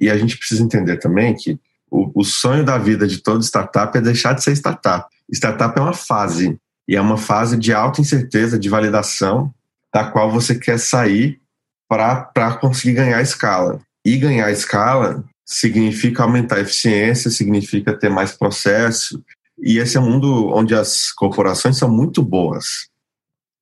e 0.00 0.10
a 0.10 0.18
gente 0.18 0.36
precisa 0.36 0.60
entender 0.60 0.96
também 0.96 1.32
que 1.36 1.56
o, 1.88 2.10
o 2.20 2.24
sonho 2.24 2.64
da 2.64 2.76
vida 2.78 3.06
de 3.06 3.18
toda 3.18 3.44
startup 3.44 3.96
é 3.96 4.00
deixar 4.00 4.32
de 4.32 4.42
ser 4.42 4.50
startup. 4.56 5.06
Startup 5.32 5.78
é 5.78 5.80
uma 5.80 5.92
fase, 5.92 6.58
e 6.88 6.96
é 6.96 7.00
uma 7.00 7.16
fase 7.16 7.56
de 7.56 7.72
alta 7.72 8.00
incerteza, 8.00 8.58
de 8.58 8.68
validação, 8.68 9.54
da 9.94 10.10
qual 10.10 10.28
você 10.28 10.58
quer 10.58 10.76
sair 10.76 11.40
para 11.88 12.56
conseguir 12.60 12.94
ganhar 12.94 13.22
escala. 13.22 13.78
E 14.04 14.16
ganhar 14.16 14.50
escala 14.50 15.22
significa 15.46 16.24
aumentar 16.24 16.56
a 16.56 16.62
eficiência, 16.62 17.30
significa 17.30 17.96
ter 17.96 18.10
mais 18.10 18.32
processo. 18.32 19.22
E 19.62 19.78
esse 19.78 19.96
é 19.96 20.00
um 20.00 20.10
mundo 20.10 20.48
onde 20.48 20.74
as 20.74 21.12
corporações 21.12 21.76
são 21.76 21.88
muito 21.88 22.22
boas. 22.22 22.88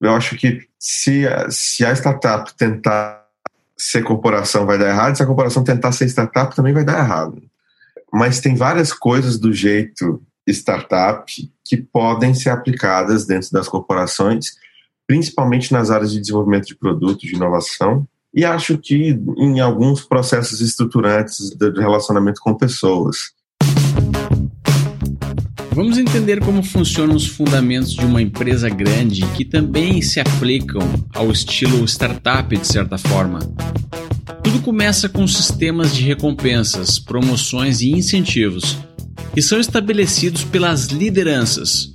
Eu 0.01 0.13
acho 0.13 0.37
que 0.37 0.61
se, 0.79 1.25
se 1.51 1.85
a 1.85 1.93
startup 1.93 2.55
tentar 2.57 3.27
ser 3.77 4.03
corporação 4.03 4.67
vai 4.67 4.79
dar 4.79 4.89
errado, 4.89 5.17
se 5.17 5.23
a 5.23 5.27
corporação 5.27 5.65
tentar 5.65 5.93
ser 5.93 6.07
startup 6.07 6.55
também 6.55 6.73
vai 6.73 6.85
dar 6.85 6.99
errado. 6.99 7.43
Mas 8.13 8.41
tem 8.41 8.55
várias 8.55 8.93
coisas 8.93 9.39
do 9.39 9.53
jeito 9.53 10.23
startup 10.47 11.31
que 11.65 11.77
podem 11.77 12.33
ser 12.35 12.51
aplicadas 12.51 13.27
dentro 13.27 13.51
das 13.53 13.69
corporações, 13.69 14.53
principalmente 15.07 15.73
nas 15.73 15.91
áreas 15.91 16.13
de 16.13 16.21
desenvolvimento 16.21 16.67
de 16.67 16.77
produtos, 16.77 17.29
de 17.29 17.35
inovação, 17.35 18.07
e 18.33 18.45
acho 18.45 18.79
que 18.79 19.19
em 19.37 19.61
alguns 19.61 20.05
processos 20.05 20.61
estruturantes 20.61 21.51
de 21.51 21.71
relacionamento 21.81 22.41
com 22.41 22.55
pessoas. 22.55 23.33
Vamos 25.73 25.99
entender 25.99 26.41
como 26.41 26.63
funcionam 26.63 27.15
os 27.15 27.27
fundamentos 27.27 27.93
de 27.93 28.05
uma 28.05 28.21
empresa 28.21 28.69
grande 28.69 29.23
que 29.37 29.45
também 29.45 30.03
se 30.03 30.21
aplicam 30.21 30.83
ao 31.15 31.31
estilo 31.31 31.85
startup 31.87 32.57
de 32.57 32.67
certa 32.67 32.99
forma. 32.99 33.39
Tudo 34.43 34.61
começa 34.61 35.09
com 35.09 35.27
sistemas 35.27 35.95
de 35.95 36.03
recompensas, 36.03 36.99
promoções 36.99 37.81
e 37.81 37.91
incentivos, 37.91 38.79
que 39.35 39.43
são 39.43 39.61
estabelecidos 39.61 40.43
pelas 40.45 40.87
lideranças, 40.87 41.93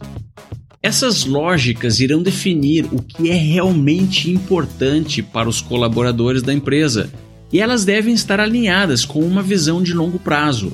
essas 0.84 1.24
lógicas 1.24 2.02
irão 2.02 2.22
definir 2.22 2.86
o 2.92 3.02
que 3.02 3.30
é 3.30 3.36
realmente 3.36 4.30
importante 4.30 5.24
para 5.24 5.48
os 5.48 5.62
colaboradores 5.62 6.44
da 6.44 6.54
empresa 6.54 7.10
e 7.54 7.62
elas 7.62 7.86
devem 7.86 8.14
estar 8.14 8.38
alinhadas 8.42 9.06
com 9.06 9.22
uma 9.22 9.42
visão 9.42 9.82
de 9.82 9.94
longo 9.94 10.20
prazo. 10.20 10.74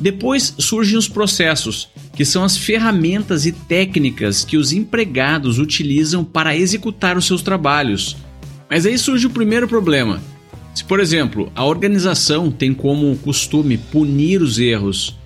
Depois 0.00 0.52
surgem 0.58 0.98
os 0.98 1.06
processos, 1.06 1.88
que 2.12 2.24
são 2.24 2.44
as 2.44 2.56
ferramentas 2.56 3.46
e 3.46 3.52
técnicas 3.52 4.44
que 4.44 4.56
os 4.56 4.72
empregados 4.72 5.58
utilizam 5.58 6.24
para 6.24 6.56
executar 6.56 7.16
os 7.16 7.26
seus 7.26 7.42
trabalhos. 7.42 8.16
Mas 8.68 8.86
aí 8.86 8.98
surge 8.98 9.26
o 9.26 9.30
primeiro 9.30 9.66
problema. 9.66 10.22
Se, 10.74 10.84
por 10.84 11.00
exemplo, 11.00 11.50
a 11.54 11.64
organização 11.64 12.50
tem 12.50 12.72
como 12.72 13.16
costume 13.16 13.76
punir 13.76 14.40
os 14.42 14.58
erros, 14.58 15.16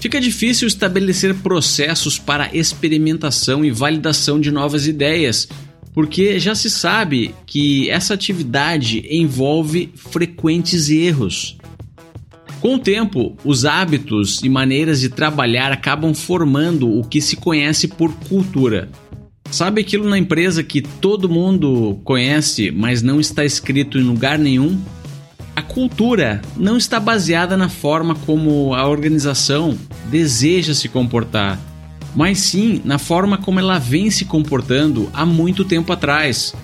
Fica 0.00 0.20
difícil 0.20 0.68
estabelecer 0.68 1.34
processos 1.34 2.18
para 2.18 2.54
experimentação 2.54 3.64
e 3.64 3.70
validação 3.70 4.40
de 4.40 4.50
novas 4.50 4.86
ideias, 4.86 5.48
porque 5.92 6.38
já 6.38 6.54
se 6.54 6.70
sabe 6.70 7.34
que 7.44 7.90
essa 7.90 8.14
atividade 8.14 9.04
envolve 9.10 9.90
frequentes 9.96 10.88
erros. 10.88 11.57
Com 12.60 12.74
o 12.74 12.78
tempo, 12.78 13.36
os 13.44 13.64
hábitos 13.64 14.42
e 14.42 14.48
maneiras 14.48 15.00
de 15.00 15.08
trabalhar 15.08 15.70
acabam 15.70 16.12
formando 16.12 16.98
o 16.98 17.04
que 17.04 17.20
se 17.20 17.36
conhece 17.36 17.86
por 17.86 18.12
cultura. 18.28 18.88
Sabe 19.48 19.80
aquilo 19.80 20.08
na 20.08 20.18
empresa 20.18 20.62
que 20.62 20.82
todo 20.82 21.28
mundo 21.28 22.00
conhece, 22.02 22.72
mas 22.72 23.00
não 23.00 23.20
está 23.20 23.44
escrito 23.44 23.96
em 23.96 24.02
lugar 24.02 24.38
nenhum? 24.38 24.78
A 25.54 25.62
cultura 25.62 26.42
não 26.56 26.76
está 26.76 26.98
baseada 26.98 27.56
na 27.56 27.68
forma 27.68 28.14
como 28.14 28.74
a 28.74 28.86
organização 28.88 29.78
deseja 30.10 30.74
se 30.74 30.88
comportar, 30.88 31.58
mas 32.14 32.38
sim 32.38 32.82
na 32.84 32.98
forma 32.98 33.38
como 33.38 33.60
ela 33.60 33.78
vem 33.78 34.10
se 34.10 34.24
comportando 34.24 35.08
há 35.12 35.24
muito 35.24 35.64
tempo 35.64 35.92
atrás. 35.92 36.54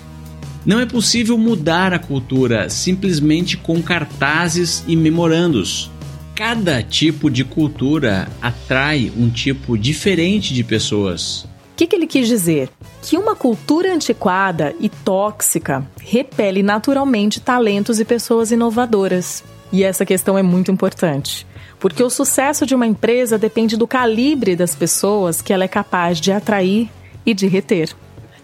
Não 0.65 0.79
é 0.79 0.85
possível 0.85 1.37
mudar 1.37 1.93
a 1.93 1.99
cultura 1.99 2.69
simplesmente 2.71 3.55
com 3.55 3.83
cartazes 3.83 4.83
e 4.87 4.95
memorandos. 4.95 5.91
Cada 6.35 6.81
tipo 6.81 7.29
de 7.29 7.43
cultura 7.43 8.27
atrai 8.41 9.11
um 9.15 9.29
tipo 9.29 9.77
diferente 9.77 10.55
de 10.55 10.63
pessoas. 10.63 11.43
O 11.43 11.77
que, 11.77 11.85
que 11.85 11.95
ele 11.95 12.07
quis 12.07 12.27
dizer? 12.27 12.69
Que 13.03 13.15
uma 13.15 13.35
cultura 13.35 13.93
antiquada 13.93 14.73
e 14.79 14.89
tóxica 14.89 15.85
repele 16.01 16.63
naturalmente 16.63 17.39
talentos 17.39 17.99
e 17.99 18.05
pessoas 18.05 18.51
inovadoras. 18.51 19.43
E 19.71 19.83
essa 19.83 20.05
questão 20.05 20.37
é 20.37 20.41
muito 20.41 20.71
importante, 20.71 21.45
porque 21.79 22.01
o 22.01 22.09
sucesso 22.09 22.65
de 22.65 22.73
uma 22.73 22.87
empresa 22.87 23.37
depende 23.37 23.77
do 23.77 23.85
calibre 23.85 24.55
das 24.55 24.73
pessoas 24.73 25.41
que 25.41 25.53
ela 25.53 25.65
é 25.65 25.67
capaz 25.67 26.19
de 26.19 26.31
atrair 26.31 26.89
e 27.25 27.33
de 27.33 27.45
reter. 27.47 27.95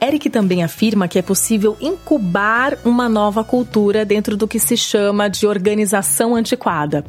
Eric 0.03 0.31
também 0.31 0.63
afirma 0.63 1.07
que 1.07 1.19
é 1.19 1.21
possível 1.21 1.77
incubar 1.79 2.75
uma 2.83 3.07
nova 3.07 3.43
cultura 3.43 4.03
dentro 4.03 4.35
do 4.35 4.47
que 4.47 4.59
se 4.59 4.75
chama 4.75 5.29
de 5.29 5.45
organização 5.45 6.35
antiquada. 6.35 7.05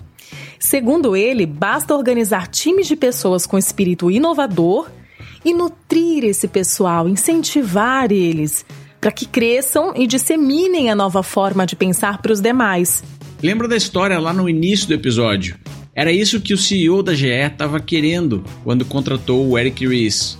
Segundo 0.58 1.16
ele, 1.16 1.46
basta 1.46 1.94
organizar 1.94 2.46
times 2.48 2.86
de 2.86 2.94
pessoas 2.94 3.46
com 3.46 3.56
espírito 3.56 4.10
inovador 4.10 4.90
e 5.42 5.54
nutrir 5.54 6.24
esse 6.24 6.46
pessoal, 6.46 7.08
incentivar 7.08 8.12
eles 8.12 8.64
para 9.00 9.10
que 9.10 9.26
cresçam 9.26 9.94
e 9.96 10.06
disseminem 10.06 10.90
a 10.90 10.94
nova 10.94 11.22
forma 11.22 11.66
de 11.66 11.74
pensar 11.74 12.20
para 12.20 12.32
os 12.32 12.40
demais. 12.40 13.02
Lembra 13.42 13.66
da 13.66 13.76
história 13.76 14.20
lá 14.20 14.32
no 14.32 14.48
início 14.48 14.86
do 14.86 14.94
episódio? 14.94 15.56
Era 15.94 16.12
isso 16.12 16.40
que 16.40 16.54
o 16.54 16.58
CEO 16.58 17.02
da 17.02 17.14
GE 17.14 17.26
estava 17.26 17.80
querendo 17.80 18.44
quando 18.62 18.84
contratou 18.84 19.48
o 19.48 19.58
Eric 19.58 19.86
Ries. 19.86 20.38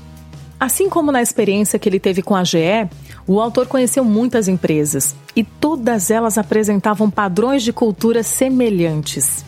Assim 0.62 0.88
como 0.88 1.11
na 1.11 1.21
experiência 1.21 1.76
que 1.76 1.88
ele 1.88 1.99
teve 1.99 2.23
com 2.23 2.37
a 2.37 2.45
GE, 2.45 2.88
o 3.26 3.40
autor 3.40 3.66
conheceu 3.66 4.04
muitas 4.04 4.47
empresas 4.47 5.12
e 5.35 5.42
todas 5.42 6.09
elas 6.09 6.38
apresentavam 6.38 7.11
padrões 7.11 7.64
de 7.64 7.73
cultura 7.73 8.23
semelhantes. 8.23 9.45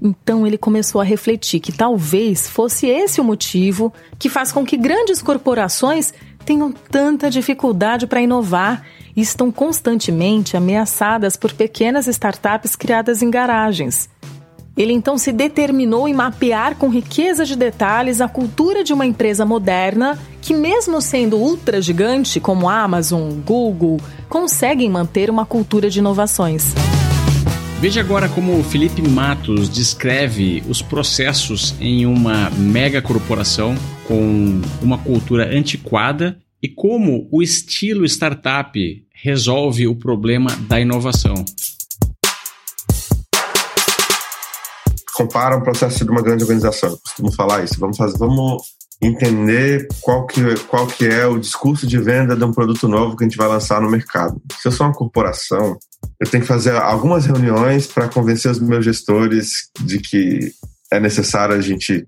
Então 0.00 0.46
ele 0.46 0.56
começou 0.56 1.02
a 1.02 1.04
refletir 1.04 1.60
que 1.60 1.70
talvez 1.70 2.48
fosse 2.48 2.86
esse 2.86 3.20
o 3.20 3.24
motivo 3.24 3.92
que 4.18 4.30
faz 4.30 4.50
com 4.50 4.64
que 4.64 4.78
grandes 4.78 5.20
corporações 5.20 6.14
tenham 6.46 6.72
tanta 6.72 7.28
dificuldade 7.28 8.06
para 8.06 8.22
inovar 8.22 8.86
e 9.14 9.20
estão 9.20 9.52
constantemente 9.52 10.56
ameaçadas 10.56 11.36
por 11.36 11.52
pequenas 11.52 12.06
startups 12.06 12.74
criadas 12.74 13.20
em 13.20 13.30
garagens. 13.30 14.08
Ele 14.76 14.92
então 14.92 15.18
se 15.18 15.32
determinou 15.32 16.08
em 16.08 16.14
mapear 16.14 16.76
com 16.76 16.88
riqueza 16.88 17.44
de 17.44 17.54
detalhes 17.54 18.20
a 18.20 18.28
cultura 18.28 18.82
de 18.82 18.92
uma 18.92 19.04
empresa 19.04 19.44
moderna 19.44 20.18
que, 20.40 20.54
mesmo 20.54 21.00
sendo 21.00 21.36
ultra 21.36 21.82
gigante 21.82 22.40
como 22.40 22.68
Amazon, 22.68 23.32
Google, 23.44 24.00
conseguem 24.28 24.88
manter 24.88 25.28
uma 25.28 25.44
cultura 25.44 25.90
de 25.90 25.98
inovações. 25.98 26.74
Veja 27.80 28.00
agora 28.00 28.28
como 28.28 28.58
o 28.58 28.62
Felipe 28.62 29.02
Matos 29.02 29.68
descreve 29.68 30.62
os 30.68 30.80
processos 30.80 31.74
em 31.80 32.06
uma 32.06 32.48
mega 32.50 33.02
corporação 33.02 33.74
com 34.06 34.60
uma 34.80 34.96
cultura 34.98 35.54
antiquada 35.54 36.38
e 36.62 36.68
como 36.68 37.28
o 37.30 37.42
estilo 37.42 38.04
startup 38.04 38.78
resolve 39.12 39.86
o 39.88 39.96
problema 39.96 40.48
da 40.68 40.80
inovação. 40.80 41.34
Compara 45.22 45.56
o 45.56 45.62
processo 45.62 46.04
de 46.04 46.10
uma 46.10 46.20
grande 46.20 46.42
organização. 46.42 46.98
Costumo 47.04 47.32
falar 47.32 47.62
isso. 47.62 47.78
Vamos 47.78 47.96
fazer, 47.96 48.18
vamos 48.18 48.60
entender 49.00 49.86
qual 50.00 50.26
que, 50.26 50.42
qual 50.66 50.84
que 50.84 51.06
é 51.06 51.24
o 51.26 51.38
discurso 51.38 51.86
de 51.86 51.96
venda 51.96 52.34
de 52.34 52.42
um 52.42 52.52
produto 52.52 52.88
novo 52.88 53.16
que 53.16 53.22
a 53.22 53.28
gente 53.28 53.36
vai 53.36 53.46
lançar 53.46 53.80
no 53.80 53.88
mercado. 53.88 54.42
Se 54.60 54.66
eu 54.66 54.72
sou 54.72 54.84
uma 54.84 54.92
corporação, 54.92 55.78
eu 56.18 56.28
tenho 56.28 56.42
que 56.42 56.48
fazer 56.48 56.74
algumas 56.74 57.24
reuniões 57.24 57.86
para 57.86 58.08
convencer 58.08 58.50
os 58.50 58.58
meus 58.58 58.84
gestores 58.84 59.70
de 59.80 59.98
que 60.00 60.52
é 60.92 60.98
necessário 60.98 61.54
a 61.54 61.60
gente 61.60 62.04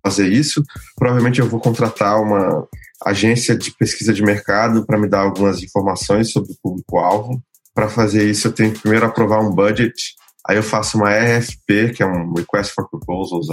fazer 0.00 0.28
isso. 0.28 0.62
Provavelmente 0.96 1.40
eu 1.40 1.48
vou 1.48 1.58
contratar 1.58 2.20
uma 2.20 2.68
agência 3.04 3.56
de 3.56 3.72
pesquisa 3.72 4.14
de 4.14 4.22
mercado 4.22 4.86
para 4.86 4.98
me 4.98 5.08
dar 5.08 5.22
algumas 5.22 5.60
informações 5.60 6.30
sobre 6.30 6.52
o 6.52 6.56
público-alvo. 6.62 7.42
Para 7.74 7.88
fazer 7.88 8.30
isso, 8.30 8.46
eu 8.46 8.52
tenho 8.52 8.72
que 8.72 8.80
primeiro 8.80 9.06
aprovar 9.06 9.40
um 9.40 9.50
budget. 9.50 10.14
Aí 10.48 10.56
eu 10.56 10.62
faço 10.62 10.96
uma 10.96 11.10
RFP, 11.10 11.92
que 11.94 12.02
é 12.02 12.06
um 12.06 12.32
Request 12.32 12.72
for 12.74 12.88
Proposals, 12.88 13.48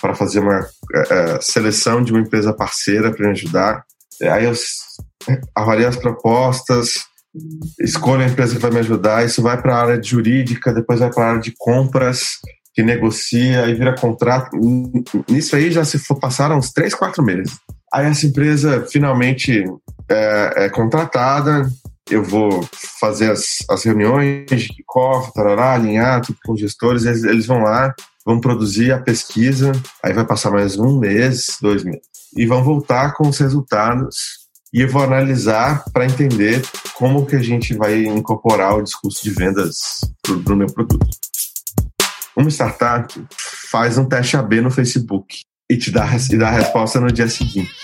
para 0.00 0.14
fazer 0.14 0.38
uma 0.40 0.60
uh, 0.60 1.42
seleção 1.42 2.02
de 2.02 2.12
uma 2.12 2.20
empresa 2.20 2.52
parceira 2.52 3.10
para 3.10 3.26
me 3.26 3.32
ajudar. 3.32 3.84
Aí 4.22 4.44
eu 4.44 4.52
avalio 5.54 5.88
as 5.88 5.96
propostas, 5.96 7.06
escolho 7.80 8.22
a 8.22 8.26
empresa 8.26 8.54
que 8.54 8.62
vai 8.62 8.70
me 8.70 8.78
ajudar, 8.78 9.24
isso 9.24 9.42
vai 9.42 9.60
para 9.60 9.74
a 9.74 9.80
área 9.80 10.02
jurídica, 10.02 10.72
depois 10.72 11.00
vai 11.00 11.10
para 11.10 11.24
a 11.24 11.28
área 11.30 11.40
de 11.40 11.52
compras, 11.56 12.38
que 12.74 12.82
negocia 12.82 13.66
e 13.66 13.74
vira 13.74 13.96
contrato. 13.96 14.50
Nisso 15.28 15.56
aí 15.56 15.70
já 15.70 15.84
se 15.84 15.98
for, 15.98 16.18
passaram 16.18 16.58
uns 16.58 16.70
três, 16.70 16.94
quatro 16.94 17.22
meses. 17.22 17.58
Aí 17.92 18.06
essa 18.06 18.26
empresa 18.26 18.86
finalmente 18.88 19.64
é, 20.08 20.64
é 20.64 20.68
contratada, 20.68 21.68
eu 22.10 22.22
vou 22.22 22.68
fazer 23.00 23.30
as, 23.30 23.58
as 23.68 23.84
reuniões 23.84 24.46
de 24.48 24.68
kickoff, 24.68 25.32
tarará, 25.32 25.74
alinhar 25.74 26.20
tudo 26.20 26.38
com 26.44 26.52
os 26.52 26.60
gestores, 26.60 27.04
eles, 27.04 27.24
eles 27.24 27.46
vão 27.46 27.60
lá, 27.60 27.94
vão 28.24 28.40
produzir 28.40 28.92
a 28.92 29.00
pesquisa, 29.00 29.72
aí 30.02 30.12
vai 30.12 30.26
passar 30.26 30.50
mais 30.50 30.76
um 30.76 30.98
mês, 30.98 31.58
dois 31.60 31.84
meses, 31.84 32.02
e 32.36 32.46
vão 32.46 32.62
voltar 32.62 33.14
com 33.14 33.28
os 33.28 33.38
resultados 33.38 34.40
e 34.72 34.82
eu 34.82 34.88
vou 34.88 35.02
analisar 35.02 35.84
para 35.92 36.06
entender 36.06 36.62
como 36.94 37.26
que 37.26 37.34
a 37.34 37.42
gente 37.42 37.74
vai 37.74 38.04
incorporar 38.04 38.76
o 38.76 38.82
discurso 38.82 39.22
de 39.22 39.30
vendas 39.30 40.00
para 40.22 40.54
o 40.54 40.56
meu 40.56 40.72
produto. 40.72 41.08
Uma 42.36 42.50
startup 42.50 43.12
faz 43.70 43.98
um 43.98 44.04
teste 44.04 44.36
AB 44.36 44.60
no 44.60 44.70
Facebook 44.70 45.42
e 45.68 45.76
te 45.76 45.90
dá, 45.90 46.08
e 46.30 46.38
dá 46.38 46.48
a 46.48 46.52
resposta 46.52 47.00
no 47.00 47.10
dia 47.10 47.28
seguinte. 47.28 47.74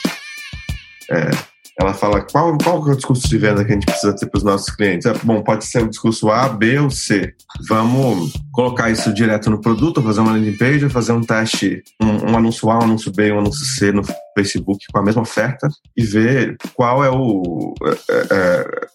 É, 1.11 1.31
ela 1.79 1.93
fala 1.93 2.23
qual, 2.23 2.57
qual 2.57 2.89
é 2.89 2.93
o 2.93 2.97
discurso 2.97 3.29
de 3.29 3.37
venda 3.37 3.63
que 3.63 3.71
a 3.71 3.75
gente 3.75 3.85
precisa 3.85 4.17
ter 4.17 4.27
para 4.27 4.39
os 4.39 4.45
nossos 4.45 4.75
clientes. 4.75 5.07
É, 5.07 5.13
bom, 5.23 5.43
pode 5.43 5.67
ser 5.67 5.83
o 5.83 5.89
discurso 5.89 6.31
A, 6.31 6.49
B 6.49 6.79
ou 6.79 6.91
C. 6.91 7.35
Vamos 7.69 8.33
colocar 8.51 8.91
isso 8.91 9.13
direto 9.13 9.51
no 9.51 9.61
produto, 9.61 10.03
fazer 10.03 10.21
uma 10.21 10.33
landing 10.33 10.57
page, 10.57 10.89
fazer 10.89 11.13
um 11.13 11.21
teste, 11.21 11.83
um, 12.01 12.31
um 12.31 12.37
anúncio 12.37 12.71
A, 12.71 12.79
um 12.79 12.83
anúncio 12.83 13.13
B, 13.13 13.31
um 13.31 13.41
anúncio 13.41 13.67
C 13.67 13.93
no 13.93 14.03
Facebook 14.35 14.87
com 14.91 14.99
a 14.99 15.03
mesma 15.03 15.23
oferta 15.23 15.69
e 15.95 16.03
ver 16.03 16.57
qual 16.75 17.05
é 17.05 17.11
o. 17.11 17.75
É, 18.09 18.27
é, 18.31 18.87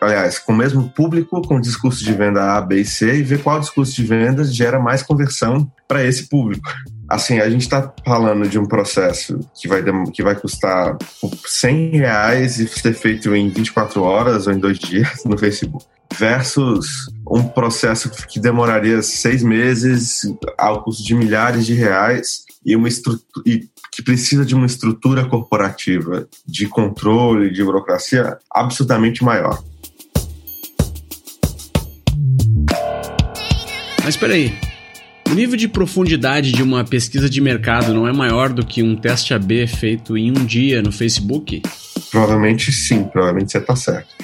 aliás, 0.00 0.38
com 0.38 0.52
o 0.52 0.56
mesmo 0.56 0.88
público, 0.90 1.42
com 1.42 1.60
discurso 1.60 2.02
de 2.02 2.12
venda 2.12 2.56
A, 2.56 2.60
B 2.62 2.80
e 2.80 2.84
C, 2.86 3.16
e 3.18 3.22
ver 3.22 3.42
qual 3.42 3.60
discurso 3.60 3.94
de 3.94 4.04
venda 4.04 4.44
gera 4.44 4.78
mais 4.78 5.02
conversão 5.02 5.70
para 5.86 6.04
esse 6.04 6.28
público. 6.28 6.68
Assim, 7.08 7.38
a 7.38 7.48
gente 7.48 7.62
está 7.62 7.90
falando 8.04 8.46
de 8.46 8.58
um 8.58 8.66
processo 8.66 9.40
que 9.54 9.66
vai, 9.66 9.82
que 10.12 10.22
vai 10.22 10.36
custar 10.36 10.98
100 11.46 11.90
reais 11.92 12.58
e 12.58 12.68
ser 12.68 12.92
feito 12.92 13.34
em 13.34 13.48
24 13.48 14.02
horas 14.02 14.46
ou 14.46 14.52
em 14.52 14.58
dois 14.58 14.78
dias 14.78 15.24
no 15.24 15.38
Facebook, 15.38 15.86
versus 16.12 17.10
um 17.26 17.42
processo 17.44 18.10
que 18.10 18.38
demoraria 18.38 19.00
seis 19.00 19.42
meses 19.42 20.22
ao 20.58 20.82
custo 20.84 21.02
de 21.02 21.14
milhares 21.14 21.64
de 21.64 21.72
reais 21.72 22.44
e 22.64 22.76
uma 22.76 22.88
e 23.46 23.66
que 23.90 24.02
precisa 24.02 24.44
de 24.44 24.54
uma 24.54 24.66
estrutura 24.66 25.26
corporativa 25.26 26.28
de 26.46 26.68
controle, 26.68 27.50
de 27.50 27.64
burocracia 27.64 28.36
absolutamente 28.52 29.24
maior. 29.24 29.62
Mas 34.04 34.14
espera 34.14 34.34
aí, 34.34 34.67
o 35.30 35.34
nível 35.34 35.56
de 35.56 35.68
profundidade 35.68 36.52
de 36.52 36.62
uma 36.62 36.84
pesquisa 36.84 37.28
de 37.28 37.40
mercado 37.40 37.92
não 37.92 38.08
é 38.08 38.12
maior 38.12 38.50
do 38.50 38.64
que 38.64 38.82
um 38.82 38.96
teste 38.96 39.34
AB 39.34 39.66
feito 39.66 40.16
em 40.16 40.30
um 40.30 40.44
dia 40.44 40.80
no 40.80 40.90
Facebook? 40.90 41.62
Provavelmente 42.10 42.72
sim, 42.72 43.04
provavelmente 43.04 43.52
você 43.52 43.58
está 43.58 43.76
certo. 43.76 44.14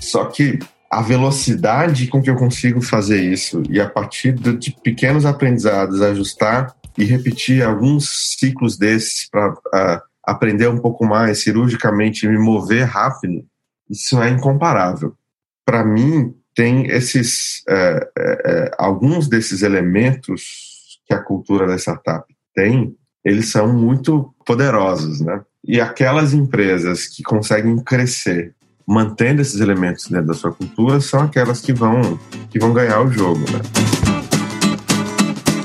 Só 0.00 0.24
que 0.24 0.58
a 0.90 1.00
velocidade 1.00 2.08
com 2.08 2.20
que 2.20 2.28
eu 2.28 2.36
consigo 2.36 2.82
fazer 2.82 3.22
isso 3.22 3.62
e 3.70 3.80
a 3.80 3.88
partir 3.88 4.32
de 4.32 4.72
pequenos 4.82 5.24
aprendizados 5.24 6.02
ajustar 6.02 6.74
e 6.98 7.04
repetir 7.04 7.62
alguns 7.62 8.36
ciclos 8.38 8.76
desses 8.76 9.28
para 9.30 9.52
uh, 9.52 10.02
aprender 10.24 10.68
um 10.68 10.78
pouco 10.78 11.06
mais 11.06 11.42
cirurgicamente 11.42 12.26
e 12.26 12.28
me 12.28 12.38
mover 12.38 12.84
rápido, 12.84 13.44
isso 13.88 14.20
é 14.20 14.28
incomparável. 14.30 15.14
Para 15.64 15.84
mim, 15.84 16.34
tem 16.54 16.86
esses 16.86 17.62
é, 17.68 18.08
é, 18.18 18.70
alguns 18.78 19.28
desses 19.28 19.62
elementos 19.62 20.98
que 21.06 21.14
a 21.14 21.22
cultura 21.22 21.66
da 21.66 21.76
startup 21.76 22.24
tem, 22.54 22.94
eles 23.24 23.50
são 23.50 23.72
muito 23.72 24.34
poderosos, 24.44 25.20
né? 25.20 25.40
E 25.64 25.80
aquelas 25.80 26.34
empresas 26.34 27.06
que 27.06 27.22
conseguem 27.22 27.76
crescer 27.82 28.54
mantendo 28.86 29.40
esses 29.40 29.60
elementos 29.60 30.08
dentro 30.08 30.26
da 30.26 30.34
sua 30.34 30.52
cultura 30.52 31.00
são 31.00 31.20
aquelas 31.20 31.60
que 31.60 31.72
vão 31.72 32.18
que 32.50 32.58
vão 32.58 32.72
ganhar 32.72 33.00
o 33.00 33.10
jogo, 33.10 33.40
né? 33.50 33.60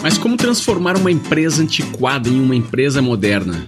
Mas 0.02 0.18
como 0.18 0.38
transformar 0.38 0.96
uma 0.96 1.12
empresa 1.12 1.62
antiquada 1.62 2.30
em 2.30 2.40
uma 2.40 2.56
empresa 2.56 3.02
moderna? 3.02 3.68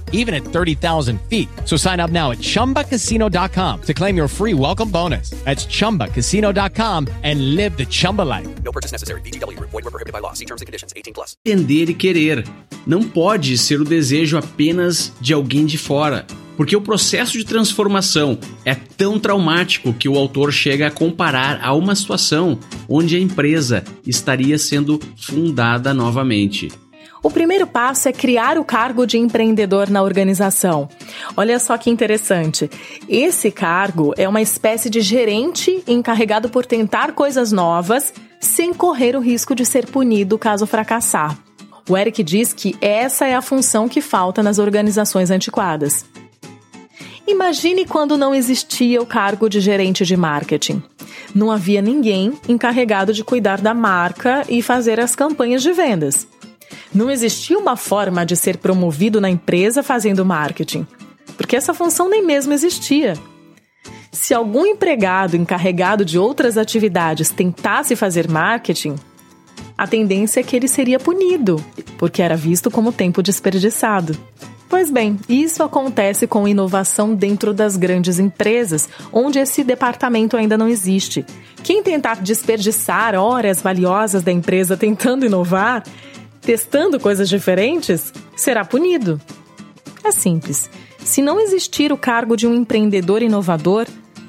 even 0.11 0.33
at 0.33 0.43
30,000 0.43 1.19
feet. 1.29 1.49
So 1.65 1.75
sign 1.77 1.99
up 1.99 2.11
now 2.11 2.31
at 2.31 2.37
chumbacasino.com 2.37 3.81
to 3.81 3.93
claim 3.93 4.15
your 4.15 4.29
free 4.29 4.53
welcome 4.53 4.91
bonus. 4.91 5.31
That's 5.43 5.65
chumbacasino.com 5.65 7.07
and 7.23 7.55
live 7.55 7.75
the 7.75 7.85
Chumba 7.85 8.21
life. 8.21 8.47
No 8.63 8.71
purchase 8.71 8.91
necessary. 8.91 9.21
VGW. 9.21 9.59
Void 9.59 9.83
were 9.83 9.91
prohibited 9.91 10.13
by 10.13 10.19
law. 10.19 10.33
See 10.33 10.45
terms 10.45 10.61
and 10.61 10.67
conditions. 10.67 10.93
18 10.95 11.13
plus. 11.13 11.35
Entender 11.45 11.89
e 11.89 11.93
querer. 11.93 12.45
Não 12.85 13.03
pode 13.03 13.57
ser 13.57 13.79
o 13.79 13.83
desejo 13.83 14.37
apenas 14.37 15.11
de 15.19 15.33
alguém 15.33 15.65
de 15.65 15.77
fora. 15.77 16.25
Porque 16.57 16.75
o 16.75 16.81
processo 16.81 17.37
de 17.37 17.43
transformação 17.43 18.37
é 18.65 18.75
tão 18.75 19.19
traumático 19.19 19.93
que 19.93 20.07
o 20.07 20.17
autor 20.17 20.51
chega 20.51 20.87
a 20.87 20.91
comparar 20.91 21.59
a 21.63 21.73
uma 21.73 21.95
situação 21.95 22.59
onde 22.87 23.15
a 23.15 23.19
empresa 23.19 23.83
estaria 24.05 24.57
sendo 24.57 24.99
fundada 25.17 25.93
novamente. 25.93 26.69
O 27.23 27.29
primeiro 27.29 27.67
passo 27.67 28.09
é 28.09 28.11
criar 28.11 28.57
o 28.57 28.65
cargo 28.65 29.05
de 29.05 29.17
empreendedor 29.17 29.91
na 29.91 30.01
organização. 30.01 30.89
Olha 31.37 31.59
só 31.59 31.77
que 31.77 31.89
interessante. 31.89 32.69
Esse 33.07 33.51
cargo 33.51 34.11
é 34.17 34.27
uma 34.27 34.41
espécie 34.41 34.89
de 34.89 35.01
gerente 35.01 35.83
encarregado 35.87 36.49
por 36.49 36.65
tentar 36.65 37.11
coisas 37.11 37.51
novas 37.51 38.11
sem 38.39 38.73
correr 38.73 39.15
o 39.15 39.19
risco 39.19 39.53
de 39.53 39.63
ser 39.63 39.85
punido 39.85 40.37
caso 40.37 40.65
fracassar. 40.65 41.37
O 41.87 41.95
Eric 41.95 42.23
diz 42.23 42.53
que 42.53 42.75
essa 42.81 43.27
é 43.27 43.35
a 43.35 43.41
função 43.41 43.87
que 43.87 44.01
falta 44.01 44.41
nas 44.41 44.57
organizações 44.57 45.29
antiquadas. 45.29 46.05
Imagine 47.27 47.85
quando 47.85 48.17
não 48.17 48.33
existia 48.33 48.99
o 48.99 49.05
cargo 49.05 49.47
de 49.47 49.59
gerente 49.59 50.05
de 50.05 50.17
marketing. 50.17 50.81
Não 51.35 51.51
havia 51.51 51.83
ninguém 51.83 52.33
encarregado 52.49 53.13
de 53.13 53.23
cuidar 53.23 53.61
da 53.61 53.75
marca 53.75 54.43
e 54.49 54.61
fazer 54.61 54.99
as 54.99 55.15
campanhas 55.15 55.61
de 55.61 55.71
vendas. 55.71 56.27
Não 56.93 57.09
existia 57.09 57.57
uma 57.57 57.77
forma 57.77 58.25
de 58.25 58.35
ser 58.35 58.57
promovido 58.57 59.21
na 59.21 59.29
empresa 59.29 59.81
fazendo 59.81 60.25
marketing, 60.25 60.85
porque 61.37 61.55
essa 61.55 61.73
função 61.73 62.09
nem 62.09 62.25
mesmo 62.25 62.53
existia. 62.53 63.13
Se 64.11 64.33
algum 64.33 64.65
empregado 64.65 65.37
encarregado 65.37 66.03
de 66.03 66.19
outras 66.19 66.57
atividades 66.57 67.29
tentasse 67.29 67.95
fazer 67.95 68.29
marketing, 68.29 68.95
a 69.77 69.87
tendência 69.87 70.41
é 70.41 70.43
que 70.43 70.55
ele 70.55 70.67
seria 70.67 70.99
punido, 70.99 71.63
porque 71.97 72.21
era 72.21 72.35
visto 72.35 72.69
como 72.69 72.91
tempo 72.91 73.23
desperdiçado. 73.23 74.15
Pois 74.69 74.89
bem, 74.89 75.19
isso 75.27 75.63
acontece 75.63 76.27
com 76.27 76.47
inovação 76.47 77.13
dentro 77.13 77.53
das 77.53 77.75
grandes 77.75 78.19
empresas, 78.19 78.87
onde 79.11 79.39
esse 79.39 79.63
departamento 79.63 80.37
ainda 80.37 80.57
não 80.57 80.67
existe. 80.67 81.25
Quem 81.63 81.83
tentar 81.83 82.21
desperdiçar 82.21 83.15
horas 83.15 83.61
valiosas 83.61 84.23
da 84.23 84.31
empresa 84.31 84.77
tentando 84.77 85.25
inovar, 85.25 85.83
testando 86.41 86.99
coisas 86.99 87.29
diferentes, 87.29 88.13
será 88.35 88.65
punido. 88.65 89.19
É 90.03 90.11
simples. 90.11 90.69
Se 91.03 91.21
não 91.21 91.39
existir 91.39 91.91
o 91.91 91.97
cargo 91.97 92.35
de 92.35 92.47
um 92.47 92.53
empreendedor 92.53 93.21
inovador, 93.21 93.87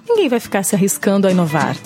ninguém 0.09 0.29
vai 0.29 0.41
ficar 0.41 0.63
se 0.63 0.75
arriscando 0.75 1.27
a 1.27 1.31
inovar. 1.31 1.77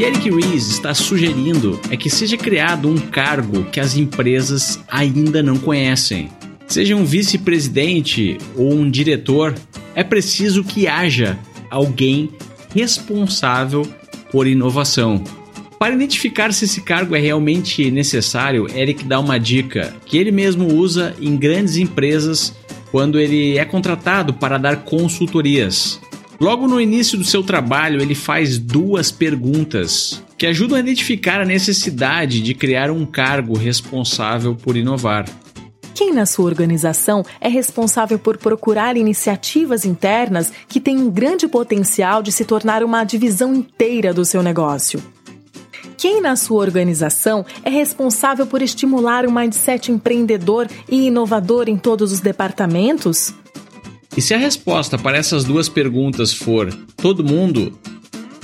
que 0.00 0.06
Eric 0.06 0.30
Ries 0.30 0.68
está 0.68 0.94
sugerindo 0.94 1.78
é 1.90 1.96
que 1.96 2.08
seja 2.08 2.34
criado 2.34 2.88
um 2.88 2.96
cargo 2.96 3.64
que 3.64 3.78
as 3.78 3.98
empresas 3.98 4.80
ainda 4.88 5.42
não 5.42 5.58
conhecem. 5.58 6.30
Seja 6.66 6.96
um 6.96 7.04
vice-presidente 7.04 8.38
ou 8.56 8.72
um 8.72 8.90
diretor, 8.90 9.54
é 9.94 10.02
preciso 10.02 10.64
que 10.64 10.88
haja 10.88 11.38
alguém 11.68 12.30
responsável 12.74 13.86
por 14.32 14.46
inovação. 14.46 15.22
Para 15.80 15.94
identificar 15.94 16.52
se 16.52 16.66
esse 16.66 16.82
cargo 16.82 17.16
é 17.16 17.18
realmente 17.18 17.90
necessário, 17.90 18.66
Eric 18.70 19.02
dá 19.02 19.18
uma 19.18 19.40
dica 19.40 19.96
que 20.04 20.18
ele 20.18 20.30
mesmo 20.30 20.66
usa 20.74 21.16
em 21.18 21.34
grandes 21.38 21.78
empresas 21.78 22.54
quando 22.92 23.18
ele 23.18 23.56
é 23.56 23.64
contratado 23.64 24.34
para 24.34 24.58
dar 24.58 24.84
consultorias. 24.84 25.98
Logo 26.38 26.68
no 26.68 26.78
início 26.78 27.16
do 27.16 27.24
seu 27.24 27.42
trabalho, 27.42 28.02
ele 28.02 28.14
faz 28.14 28.58
duas 28.58 29.10
perguntas 29.10 30.22
que 30.36 30.44
ajudam 30.44 30.76
a 30.76 30.80
identificar 30.80 31.40
a 31.40 31.46
necessidade 31.46 32.42
de 32.42 32.52
criar 32.52 32.90
um 32.90 33.06
cargo 33.06 33.56
responsável 33.56 34.54
por 34.54 34.76
inovar. 34.76 35.24
Quem 35.94 36.12
na 36.12 36.26
sua 36.26 36.44
organização 36.44 37.24
é 37.40 37.48
responsável 37.48 38.18
por 38.18 38.36
procurar 38.36 38.98
iniciativas 38.98 39.86
internas 39.86 40.52
que 40.68 40.78
têm 40.78 40.98
um 40.98 41.10
grande 41.10 41.48
potencial 41.48 42.22
de 42.22 42.30
se 42.30 42.44
tornar 42.44 42.84
uma 42.84 43.02
divisão 43.02 43.54
inteira 43.54 44.12
do 44.12 44.26
seu 44.26 44.42
negócio? 44.42 45.02
Quem 46.00 46.22
na 46.22 46.34
sua 46.34 46.62
organização 46.62 47.44
é 47.62 47.68
responsável 47.68 48.46
por 48.46 48.62
estimular 48.62 49.26
um 49.26 49.30
mindset 49.30 49.92
empreendedor 49.92 50.66
e 50.88 51.08
inovador 51.08 51.68
em 51.68 51.76
todos 51.76 52.10
os 52.10 52.20
departamentos? 52.20 53.34
E 54.16 54.22
se 54.22 54.32
a 54.32 54.38
resposta 54.38 54.96
para 54.96 55.18
essas 55.18 55.44
duas 55.44 55.68
perguntas 55.68 56.32
for 56.32 56.72
todo 56.96 57.22
mundo, 57.22 57.78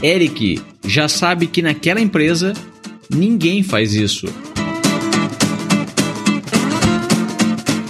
Eric 0.03 0.62
já 0.85 1.09
sabe 1.09 1.47
que 1.47 1.62
naquela 1.62 1.99
empresa 1.99 2.53
ninguém 3.09 3.62
faz 3.62 3.95
isso. 3.95 4.27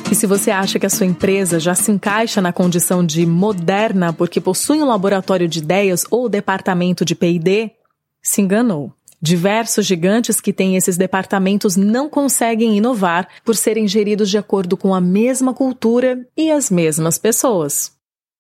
E 0.09 0.14
se 0.14 0.29
você 0.29 0.52
acha 0.52 0.79
que 0.79 0.87
a 0.87 0.90
sua 0.90 1.07
empresa 1.07 1.59
já 1.59 1.74
se 1.74 1.90
encaixa 1.90 2.40
na 2.40 2.52
condição 2.52 3.05
de 3.05 3.26
moderna 3.26 4.12
porque 4.12 4.40
possui 4.40 4.81
um 4.81 4.87
laboratório 4.87 5.48
de 5.48 5.59
ideias 5.59 6.05
ou 6.09 6.29
departamento 6.29 7.05
de 7.05 7.16
PD, 7.16 7.72
se 8.22 8.40
enganou. 8.40 8.94
Diversos 9.20 9.87
gigantes 9.87 10.40
que 10.40 10.52
têm 10.52 10.76
esses 10.76 10.96
departamentos 10.96 11.76
não 11.76 12.09
conseguem 12.09 12.76
inovar 12.76 13.29
por 13.44 13.57
serem 13.57 13.88
geridos 13.88 14.29
de 14.29 14.37
acordo 14.37 14.76
com 14.76 14.94
a 14.94 15.00
mesma 15.00 15.55
cultura 15.55 16.26
e 16.37 16.50
as 16.50 16.70
mesmas 16.70 17.18
pessoas. 17.18 17.92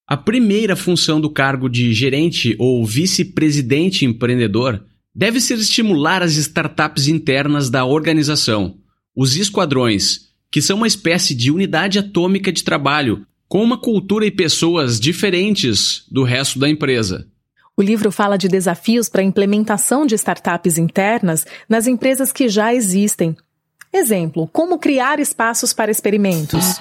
A 0.06 0.16
primeira 0.16 0.76
função 0.76 1.20
do 1.20 1.30
cargo 1.30 1.68
de 1.68 1.92
gerente 1.92 2.54
ou 2.58 2.84
vice-presidente 2.86 4.04
empreendedor 4.04 4.84
deve 5.14 5.40
ser 5.40 5.54
estimular 5.54 6.22
as 6.22 6.36
startups 6.36 7.08
internas 7.08 7.70
da 7.70 7.84
organização, 7.84 8.76
os 9.16 9.34
esquadrões, 9.34 10.26
que 10.50 10.60
são 10.60 10.76
uma 10.76 10.86
espécie 10.86 11.34
de 11.34 11.50
unidade 11.50 11.98
atômica 11.98 12.52
de 12.52 12.62
trabalho, 12.62 13.26
com 13.48 13.62
uma 13.62 13.78
cultura 13.78 14.26
e 14.26 14.30
pessoas 14.30 15.00
diferentes 15.00 16.04
do 16.10 16.22
resto 16.22 16.58
da 16.58 16.68
empresa. 16.68 17.26
O 17.78 17.82
livro 17.82 18.10
fala 18.10 18.38
de 18.38 18.48
desafios 18.48 19.06
para 19.06 19.20
a 19.20 19.24
implementação 19.24 20.06
de 20.06 20.14
startups 20.14 20.78
internas 20.78 21.44
nas 21.68 21.86
empresas 21.86 22.32
que 22.32 22.48
já 22.48 22.72
existem. 22.72 23.36
Exemplo: 23.92 24.48
como 24.50 24.78
criar 24.78 25.20
espaços 25.20 25.74
para 25.74 25.90
experimentos, 25.90 26.80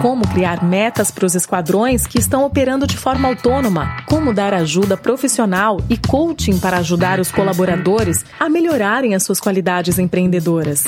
como 0.00 0.26
criar 0.28 0.62
metas 0.62 1.10
para 1.10 1.26
os 1.26 1.34
esquadrões 1.34 2.06
que 2.06 2.20
estão 2.20 2.44
operando 2.44 2.86
de 2.86 2.96
forma 2.96 3.26
autônoma, 3.26 3.96
como 4.06 4.32
dar 4.32 4.54
ajuda 4.54 4.96
profissional 4.96 5.80
e 5.90 5.98
coaching 5.98 6.60
para 6.60 6.78
ajudar 6.78 7.18
os 7.18 7.32
colaboradores 7.32 8.24
a 8.38 8.48
melhorarem 8.48 9.16
as 9.16 9.24
suas 9.24 9.40
qualidades 9.40 9.98
empreendedoras. 9.98 10.84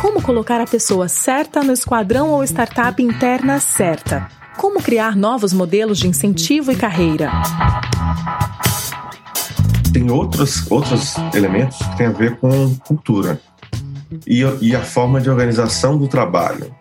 Como 0.00 0.22
colocar 0.22 0.58
a 0.58 0.66
pessoa 0.66 1.06
certa 1.06 1.62
no 1.62 1.74
esquadrão 1.74 2.30
ou 2.30 2.42
startup 2.44 3.02
interna 3.02 3.60
certa. 3.60 4.26
Como 4.56 4.82
criar 4.82 5.14
novos 5.16 5.52
modelos 5.52 5.98
de 5.98 6.08
incentivo 6.08 6.72
e 6.72 6.76
carreira 6.76 7.30
tem 9.92 10.10
outros, 10.10 10.70
outros 10.70 11.14
elementos 11.34 11.78
que 11.78 11.96
têm 11.96 12.06
a 12.06 12.10
ver 12.10 12.36
com 12.36 12.74
cultura 12.86 13.40
e, 14.26 14.42
e 14.60 14.74
a 14.74 14.82
forma 14.82 15.20
de 15.20 15.30
organização 15.30 15.96
do 15.96 16.08
trabalho. 16.08 16.74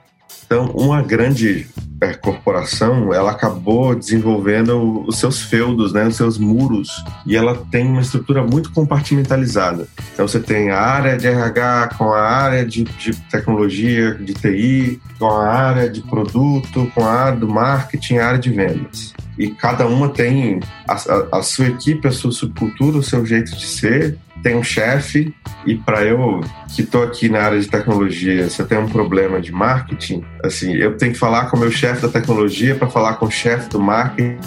Então, 0.46 0.72
uma 0.72 1.02
grande 1.02 1.68
é, 2.02 2.14
corporação, 2.14 3.14
ela 3.14 3.32
acabou 3.32 3.96
desenvolvendo 3.96 5.04
os 5.08 5.20
seus 5.20 5.42
feudos, 5.42 5.94
né, 5.94 6.08
os 6.08 6.16
seus 6.16 6.38
muros, 6.38 7.04
e 7.26 7.36
ela 7.36 7.56
tem 7.70 7.88
uma 7.88 8.02
estrutura 8.02 8.44
muito 8.44 8.72
compartimentalizada. 8.72 9.88
Então, 10.14 10.28
você 10.28 10.40
tem 10.40 10.70
a 10.70 10.80
área 10.80 11.18
de 11.18 11.28
RH 11.28 11.96
com 11.98 12.12
a 12.14 12.22
área 12.22 12.66
de, 12.66 12.84
de 12.84 13.16
tecnologia, 13.30 14.16
de 14.16 14.34
TI, 14.34 15.02
com 15.18 15.28
a 15.28 15.48
área 15.48 15.90
de 15.90 16.02
produto, 16.02 16.92
com 16.94 17.04
a 17.04 17.12
área 17.12 17.40
do 17.40 17.48
marketing, 17.48 18.18
a 18.18 18.28
área 18.28 18.40
de 18.40 18.50
vendas 18.50 19.14
e 19.40 19.50
cada 19.50 19.88
uma 19.88 20.10
tem 20.10 20.60
a, 20.86 20.94
a, 20.94 21.40
a, 21.40 21.42
sua 21.42 21.68
equipe, 21.68 22.06
a 22.06 22.12
sua 22.12 22.30
subcultura, 22.30 22.98
o 22.98 23.04
seu 23.04 23.26
jeito 23.26 23.56
de 23.56 23.66
ser. 23.66 24.18
Tem 24.42 24.56
um 24.56 24.64
chefe, 24.64 25.34
e 25.66 25.76
para 25.76 26.04
eu 26.04 26.42
que 26.76 26.82
estou 26.82 27.04
aqui 27.04 27.30
na 27.30 27.42
área 27.42 27.60
de 27.60 27.68
tecnologia, 27.68 28.50
se 28.50 28.62
eu 28.62 28.68
tenho 28.68 28.82
um 28.82 28.90
problema 28.90 29.42
de 29.42 29.52
marketing, 29.52 30.24
assim, 30.44 30.74
eu 30.74 30.96
tenho 30.98 31.14
que 31.14 31.20
falar 31.20 31.50
com 31.50 31.58
o 31.58 31.60
meu 31.60 31.72
chefe 31.72 32.02
da 32.02 32.08
tecnologia 32.08 32.76
para 32.76 32.88
falar 32.88 33.16
com 33.16 33.26
o 33.26 33.32
chefe 33.32 33.70
do 33.70 33.80
marketing 33.80 34.40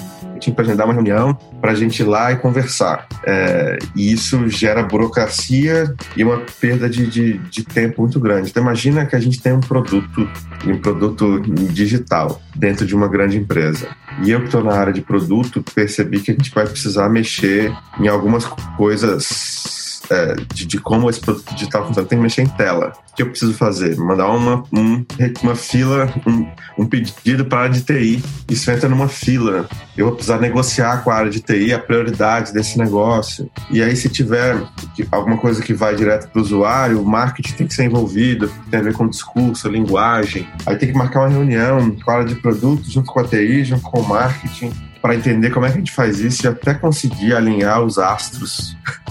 para 0.51 0.65
agendar 0.65 0.87
uma 0.87 0.95
reunião, 0.95 1.35
para 1.61 1.73
a 1.73 1.75
gente 1.75 2.01
ir 2.01 2.05
lá 2.05 2.33
e 2.33 2.37
conversar. 2.37 3.07
É, 3.25 3.79
e 3.95 4.13
isso 4.13 4.49
gera 4.49 4.83
burocracia 4.83 5.95
e 6.17 6.25
uma 6.25 6.39
perda 6.61 6.89
de, 6.89 7.07
de, 7.07 7.39
de, 7.39 7.65
tempo 7.65 8.03
muito 8.03 8.19
grande. 8.19 8.51
Então, 8.51 8.63
imagina 8.63 9.07
que 9.07 9.15
a 9.15 9.21
gente 9.21 9.41
tem 9.41 9.53
um 9.53 9.61
produto, 9.61 10.29
um 10.67 10.79
produto 10.79 11.41
digital 11.41 12.41
dentro 12.57 12.85
de 12.85 12.95
uma 12.95 13.07
grande 13.07 13.37
empresa. 13.37 13.89
E 14.25 14.31
eu 14.31 14.41
que 14.41 14.47
estou 14.47 14.65
na 14.65 14.75
área 14.75 14.93
de 14.93 15.03
produto, 15.03 15.63
percebi 15.75 16.19
que 16.21 16.31
a 16.33 16.35
gente 16.35 16.53
vai 16.53 16.67
precisar 16.67 17.09
mexer 17.09 17.73
em 18.01 18.09
algumas 18.09 18.45
coisas 18.77 19.82
é, 20.13 20.35
de, 20.53 20.67
de, 20.67 20.79
como 20.79 21.09
esse 21.09 21.21
produto 21.21 21.55
digital 21.55 21.87
funciona. 21.87 22.07
Tem 22.07 22.19
que 22.19 22.23
mexer 22.23 22.43
em 22.43 22.47
tela. 22.47 22.93
O 23.13 23.15
que 23.15 23.23
eu 23.23 23.31
preciso 23.31 23.55
fazer? 23.55 23.97
Mandar 23.97 24.29
uma, 24.29 24.63
um, 24.73 25.05
uma 25.43 25.55
fila, 25.55 26.13
um, 26.27 26.47
um 26.79 26.87
pedido 26.87 27.47
para 27.47 27.65
a 27.65 27.69
de 27.69 27.81
TI. 27.81 28.23
Isso 28.49 28.71
entra 28.71 28.89
numa 28.89 29.09
fila. 29.09 29.67
Eu 29.97 30.07
vou 30.07 30.15
precisar 30.15 30.39
negociar 30.39 31.03
com 31.03 31.11
a 31.11 31.15
área 31.15 31.31
de 31.31 31.41
TI 31.41 31.73
a 31.73 31.79
prioridade 31.79 32.53
desse 32.53 32.79
negócio. 32.79 33.51
E 33.71 33.83
aí, 33.83 33.97
se 33.97 34.09
tiver 34.09 34.63
alguma 35.11 35.39
coisa 35.39 35.63
que 35.63 35.73
vai 35.73 35.97
direto 35.97 36.29
para 36.29 36.39
o 36.39 36.43
usuário, 36.43 37.01
o 37.01 37.07
marketing 37.07 37.55
tem 37.55 37.67
que 37.67 37.75
ser 37.75 37.85
envolvido, 37.85 38.53
tem 38.71 38.81
a 38.81 38.83
ver 38.83 38.93
com 38.93 39.09
discurso, 39.09 39.69
linguagem. 39.69 40.47
Aí 40.67 40.77
tem 40.77 40.93
que 40.93 40.99
marcar 40.99 41.21
uma 41.21 41.29
reunião 41.29 41.91
com 42.05 42.11
a 42.11 42.15
área 42.15 42.27
de 42.27 42.35
produto, 42.35 42.91
junto 42.91 43.11
com 43.11 43.21
a 43.21 43.25
TI, 43.25 43.65
junto 43.65 43.83
com 43.83 44.01
o 44.01 44.09
marketing 44.09 44.73
para 45.01 45.17
entender 45.17 45.51
como 45.51 45.67
é 45.67 45.69
que 45.69 45.75
a 45.75 45.79
gente 45.79 45.91
faz 45.91 46.21
isso 46.21 46.47
e 46.47 46.49
até 46.49 46.73
conseguir 46.75 47.35
alinhar 47.35 47.83
os 47.83 47.99
astros 47.99 48.77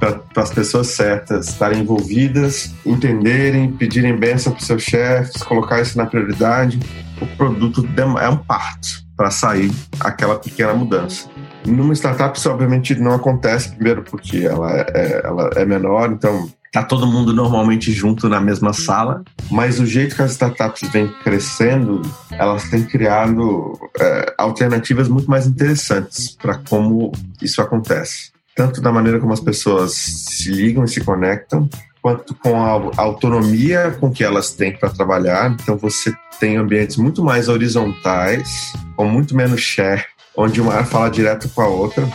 para 0.00 0.42
as 0.42 0.50
pessoas 0.50 0.88
certas 0.88 1.48
estarem 1.48 1.80
envolvidas, 1.80 2.74
entenderem, 2.86 3.70
pedirem 3.70 4.16
bênção 4.16 4.52
para 4.52 4.64
seus 4.64 4.82
chefes, 4.82 5.42
colocar 5.42 5.82
isso 5.82 5.98
na 5.98 6.06
prioridade. 6.06 6.80
O 7.20 7.26
produto 7.36 7.86
é 8.18 8.28
um 8.28 8.38
parto 8.38 9.04
para 9.14 9.30
sair 9.30 9.70
aquela 10.00 10.38
pequena 10.38 10.72
mudança. 10.72 11.28
Numa 11.66 11.92
startup, 11.92 12.36
isso 12.36 12.50
obviamente 12.50 12.94
não 12.94 13.12
acontece, 13.12 13.68
primeiro 13.72 14.02
porque 14.02 14.38
ela 14.38 14.80
é, 14.80 15.20
ela 15.22 15.50
é 15.54 15.66
menor, 15.66 16.10
então 16.10 16.50
tá 16.72 16.82
todo 16.82 17.06
mundo 17.06 17.34
normalmente 17.34 17.92
junto 17.92 18.28
na 18.30 18.40
mesma 18.40 18.72
sala, 18.72 19.22
mas 19.50 19.78
o 19.78 19.84
jeito 19.84 20.16
que 20.16 20.22
as 20.22 20.30
startups 20.30 20.88
vêm 20.88 21.12
crescendo, 21.22 22.00
elas 22.30 22.70
têm 22.70 22.84
criado 22.84 23.78
é, 24.00 24.34
alternativas 24.38 25.08
muito 25.08 25.28
mais 25.28 25.46
interessantes 25.46 26.34
para 26.40 26.54
como 26.54 27.12
isso 27.42 27.60
acontece 27.60 28.30
tanto 28.60 28.82
da 28.82 28.92
maneira 28.92 29.18
como 29.18 29.32
as 29.32 29.40
pessoas 29.40 29.94
se 29.94 30.50
ligam 30.50 30.84
e 30.84 30.88
se 30.88 31.00
conectam, 31.00 31.66
quanto 32.02 32.34
com 32.34 32.62
a 32.62 33.00
autonomia 33.00 33.96
com 33.98 34.10
que 34.10 34.22
elas 34.22 34.50
têm 34.52 34.76
para 34.76 34.90
trabalhar. 34.90 35.50
Então 35.50 35.78
você 35.78 36.12
tem 36.38 36.58
ambientes 36.58 36.98
muito 36.98 37.24
mais 37.24 37.48
horizontais, 37.48 38.74
com 38.96 39.06
muito 39.06 39.34
menos 39.34 39.62
share, 39.62 40.04
onde 40.36 40.60
uma 40.60 40.84
fala 40.84 41.08
direto 41.08 41.48
com 41.48 41.62
a 41.62 41.68
outra. 41.68 42.06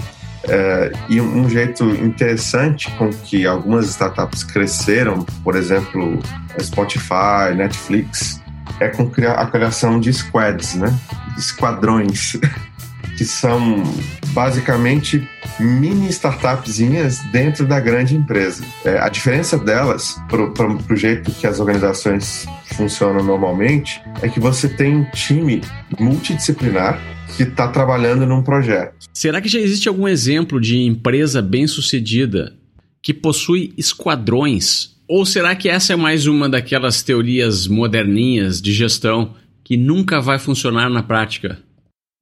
É, 0.47 0.91
e 1.09 1.19
um 1.19 1.49
jeito 1.49 1.83
interessante 1.89 2.91
com 2.91 3.09
que 3.09 3.47
algumas 3.47 3.87
startups 3.87 4.43
cresceram, 4.43 5.25
por 5.43 5.55
exemplo, 5.55 6.19
Spotify, 6.61 7.55
Netflix, 7.55 8.39
é 8.79 8.89
com 8.89 9.09
a 9.35 9.45
criação 9.47 9.99
de 9.99 10.13
squads, 10.13 10.75
né? 10.75 10.95
esquadrões, 11.39 12.37
que 13.17 13.25
são 13.25 13.81
basicamente 14.27 15.27
mini 15.59 16.09
startupzinhas 16.09 17.19
dentro 17.31 17.65
da 17.65 17.79
grande 17.79 18.15
empresa. 18.15 18.63
É, 18.83 18.99
a 18.99 19.09
diferença 19.09 19.57
delas 19.57 20.15
para 20.29 20.93
o 20.93 20.95
jeito 20.95 21.31
que 21.31 21.47
as 21.47 21.59
organizações 21.59 22.45
funcionam 22.75 23.23
normalmente 23.23 24.01
é 24.21 24.29
que 24.29 24.39
você 24.39 24.67
tem 24.67 24.95
um 24.95 25.11
time 25.11 25.61
multidisciplinar 25.99 27.01
que 27.35 27.43
está 27.43 27.67
trabalhando 27.67 28.25
num 28.25 28.43
projeto. 28.43 28.95
Será 29.13 29.41
que 29.41 29.49
já 29.49 29.59
existe 29.59 29.87
algum 29.87 30.07
exemplo 30.07 30.59
de 30.59 30.77
empresa 30.79 31.41
bem-sucedida 31.41 32.53
que 33.01 33.13
possui 33.13 33.73
esquadrões? 33.77 34.95
Ou 35.07 35.25
será 35.25 35.55
que 35.55 35.69
essa 35.69 35.93
é 35.93 35.95
mais 35.95 36.25
uma 36.25 36.49
daquelas 36.49 37.03
teorias 37.03 37.67
moderninhas 37.67 38.61
de 38.61 38.73
gestão 38.73 39.35
que 39.63 39.77
nunca 39.77 40.19
vai 40.19 40.39
funcionar 40.39 40.89
na 40.89 41.03
prática? 41.03 41.59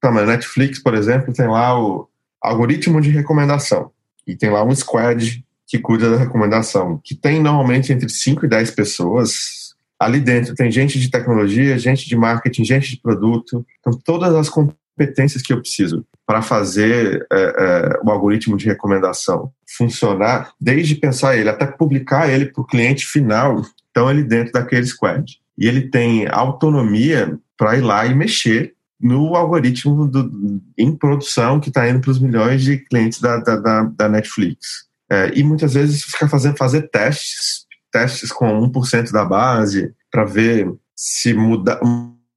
Tá, 0.00 0.10
mas 0.10 0.26
Netflix, 0.26 0.78
por 0.78 0.94
exemplo, 0.94 1.32
tem 1.32 1.46
lá 1.46 1.78
o 1.78 2.08
algoritmo 2.44 3.00
de 3.00 3.10
recomendação. 3.10 3.90
E 4.26 4.36
tem 4.36 4.50
lá 4.50 4.62
um 4.64 4.74
squad 4.74 5.44
que 5.66 5.78
cuida 5.78 6.10
da 6.10 6.16
recomendação, 6.16 7.00
que 7.02 7.14
tem 7.14 7.40
normalmente 7.40 7.92
entre 7.92 8.08
5 8.08 8.44
e 8.44 8.48
10 8.48 8.70
pessoas. 8.72 9.74
Ali 9.98 10.20
dentro 10.20 10.54
tem 10.54 10.70
gente 10.70 11.00
de 11.00 11.10
tecnologia, 11.10 11.78
gente 11.78 12.06
de 12.06 12.16
marketing, 12.16 12.64
gente 12.64 12.90
de 12.90 13.00
produto. 13.00 13.64
Então, 13.80 13.98
todas 14.04 14.34
as 14.34 14.48
competências 14.48 15.42
que 15.42 15.52
eu 15.52 15.60
preciso 15.60 16.04
para 16.26 16.42
fazer 16.42 17.26
é, 17.32 17.36
é, 17.36 18.00
o 18.02 18.10
algoritmo 18.10 18.56
de 18.56 18.66
recomendação 18.66 19.52
funcionar, 19.76 20.52
desde 20.60 20.94
pensar 20.94 21.36
ele 21.36 21.48
até 21.48 21.66
publicar 21.66 22.30
ele 22.30 22.46
para 22.46 22.62
o 22.62 22.66
cliente 22.66 23.06
final, 23.06 23.60
estão 23.86 24.08
ali 24.08 24.22
dentro 24.22 24.52
daquele 24.52 24.86
squad. 24.86 25.38
E 25.56 25.66
ele 25.66 25.88
tem 25.88 26.26
autonomia 26.28 27.38
para 27.56 27.76
ir 27.76 27.80
lá 27.80 28.06
e 28.06 28.14
mexer 28.14 28.74
no 29.04 29.36
algoritmo 29.36 30.08
do, 30.08 30.62
em 30.78 30.96
produção 30.96 31.60
que 31.60 31.68
está 31.68 31.86
indo 31.86 32.00
para 32.00 32.10
os 32.10 32.18
milhões 32.18 32.62
de 32.62 32.78
clientes 32.78 33.20
da, 33.20 33.36
da, 33.36 33.56
da, 33.56 33.82
da 33.82 34.08
Netflix. 34.08 34.86
É, 35.12 35.30
e 35.38 35.44
muitas 35.44 35.74
vezes 35.74 36.02
fica 36.02 36.26
fazendo 36.26 36.56
fazer 36.56 36.88
testes, 36.88 37.66
testes 37.92 38.32
com 38.32 38.46
1% 38.46 39.12
da 39.12 39.22
base, 39.22 39.92
para 40.10 40.24
ver 40.24 40.74
se 40.96 41.34
muda, 41.34 41.78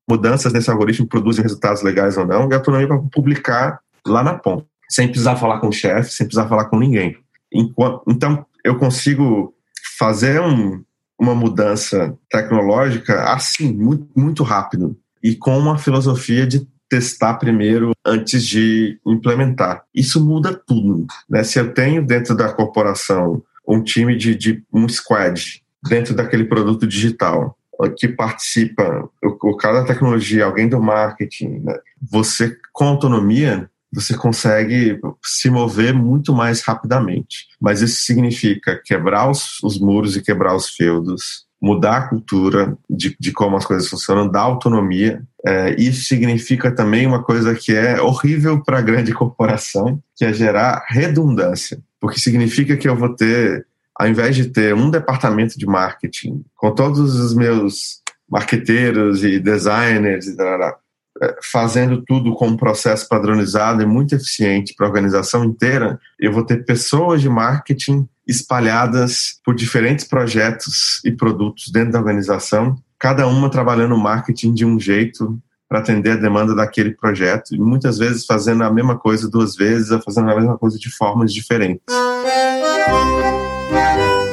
mudanças 0.10 0.52
nesse 0.52 0.70
algoritmo 0.70 1.08
produzem 1.08 1.42
resultados 1.42 1.82
legais 1.82 2.18
ou 2.18 2.26
não, 2.26 2.52
autonomia 2.52 2.88
para 2.88 3.00
publicar 3.14 3.80
lá 4.06 4.22
na 4.22 4.34
ponta, 4.34 4.66
sem 4.90 5.08
precisar 5.08 5.38
falar 5.38 5.62
com 5.62 5.70
o 5.70 5.74
chefe, 5.74 6.12
sem 6.12 6.26
precisar 6.28 6.50
falar 6.50 6.66
com 6.66 6.78
ninguém. 6.78 7.16
Enquanto, 7.50 8.04
então, 8.10 8.46
eu 8.62 8.78
consigo 8.78 9.54
fazer 9.98 10.42
um, 10.42 10.84
uma 11.18 11.34
mudança 11.34 12.14
tecnológica 12.30 13.24
assim, 13.32 13.74
muito, 13.74 14.06
muito 14.14 14.44
rápido 14.44 14.98
e 15.24 15.36
com 15.36 15.58
uma 15.58 15.78
filosofia 15.78 16.46
de 16.46 16.68
testar 16.90 17.36
primeiro 17.36 17.92
antes 18.06 18.46
de 18.46 19.00
implementar. 19.06 19.84
Isso 19.94 20.24
muda 20.24 20.54
tudo. 20.54 21.06
Né? 21.30 21.44
Se 21.44 21.60
eu 21.60 21.74
tenho 21.74 22.06
dentro 22.06 22.36
da 22.36 22.52
corporação 22.52 23.44
um 23.68 23.84
time 23.84 24.16
de, 24.16 24.36
de 24.36 24.64
um 24.74 24.88
squad 24.88 25.62
dentro 25.88 26.16
daquele 26.16 26.46
produto 26.46 26.88
digital 26.88 27.58
que 27.98 28.08
participa, 28.08 29.08
o, 29.24 29.52
o 29.52 29.58
cara 29.58 29.82
da 29.82 29.88
tecnologia, 29.88 30.46
alguém 30.46 30.68
do 30.68 30.82
marketing, 30.82 31.60
né? 31.60 31.78
você 32.02 32.58
com 32.74 32.86
autonomia 32.86 33.70
você 33.92 34.16
consegue 34.16 35.00
se 35.24 35.50
mover 35.50 35.94
muito 35.94 36.34
mais 36.34 36.62
rapidamente. 36.62 37.48
Mas 37.60 37.82
isso 37.82 38.04
significa 38.04 38.80
quebrar 38.84 39.30
os, 39.30 39.62
os 39.64 39.80
muros 39.80 40.16
e 40.16 40.22
quebrar 40.22 40.56
os 40.56 40.70
feudos, 40.70 41.47
mudar 41.62 41.98
a 41.98 42.08
cultura 42.08 42.78
de, 42.90 43.16
de 43.20 43.32
como 43.32 43.58
as 43.58 43.66
coisas 43.66 43.90
funcionam, 43.90 44.30
dar 44.30 44.42
autonomia. 44.42 45.22
É, 45.46 45.76
isso 45.80 46.06
significa 46.06 46.72
também 46.72 47.06
uma 47.06 47.24
coisa 47.24 47.56
que 47.56 47.74
é 47.74 48.00
horrível 48.02 48.62
para 48.64 48.80
a 48.80 48.82
grande 48.82 49.14
corporação, 49.14 50.02
que 50.16 50.26
é 50.26 50.34
gerar 50.34 50.86
redundância, 50.88 51.80
porque 52.00 52.20
significa 52.20 52.78
que 52.78 52.88
eu 52.88 52.96
vou 52.96 53.10
ter, 53.10 53.66
ao 53.96 54.08
invés 54.08 54.36
de 54.36 54.50
ter 54.50 54.74
um 54.76 54.90
departamento 54.90 55.58
de 55.58 55.66
marketing 55.66 56.44
com 56.56 56.72
todos 56.74 57.16
os 57.16 57.34
meus 57.34 58.02
marqueteiros 58.30 59.24
e 59.24 59.40
designers 59.40 60.28
e 60.28 60.36
tal, 60.36 60.80
é, 61.22 61.36
fazendo 61.42 62.04
tudo 62.04 62.36
com 62.36 62.48
um 62.48 62.58
processo 62.58 63.08
padronizado 63.10 63.82
e 63.82 63.86
muito 63.86 64.14
eficiente 64.14 64.76
para 64.76 64.86
a 64.86 64.90
organização 64.90 65.44
inteira, 65.44 66.00
eu 66.20 66.32
vou 66.32 66.46
ter 66.46 66.64
pessoas 66.66 67.22
de 67.22 67.30
marketing 67.30 68.08
espalhadas 68.28 69.40
por 69.44 69.56
diferentes 69.56 70.06
projetos 70.06 71.00
e 71.06 71.12
produtos 71.12 71.70
dentro 71.72 71.94
da 71.94 72.00
organização, 72.00 72.76
cada 73.00 73.28
uma 73.28 73.50
trabalhando 73.50 73.98
marketing 73.98 74.54
de 74.54 74.66
um 74.66 74.80
jeito 74.80 75.40
para 75.70 75.80
atender 75.80 76.12
a 76.12 76.16
demanda 76.16 76.56
daquele 76.56 76.92
projeto 76.92 77.54
e 77.54 77.60
muitas 77.60 77.98
vezes 77.98 78.26
fazendo 78.26 78.64
a 78.64 78.72
mesma 78.72 78.98
coisa 78.98 79.30
duas 79.30 79.56
vezes 79.56 79.92
ou 79.92 80.02
fazendo 80.02 80.32
a 80.32 80.36
mesma 80.36 80.58
coisa 80.58 80.78
de 80.78 80.90
formas 80.90 81.34
diferentes. 81.34 81.84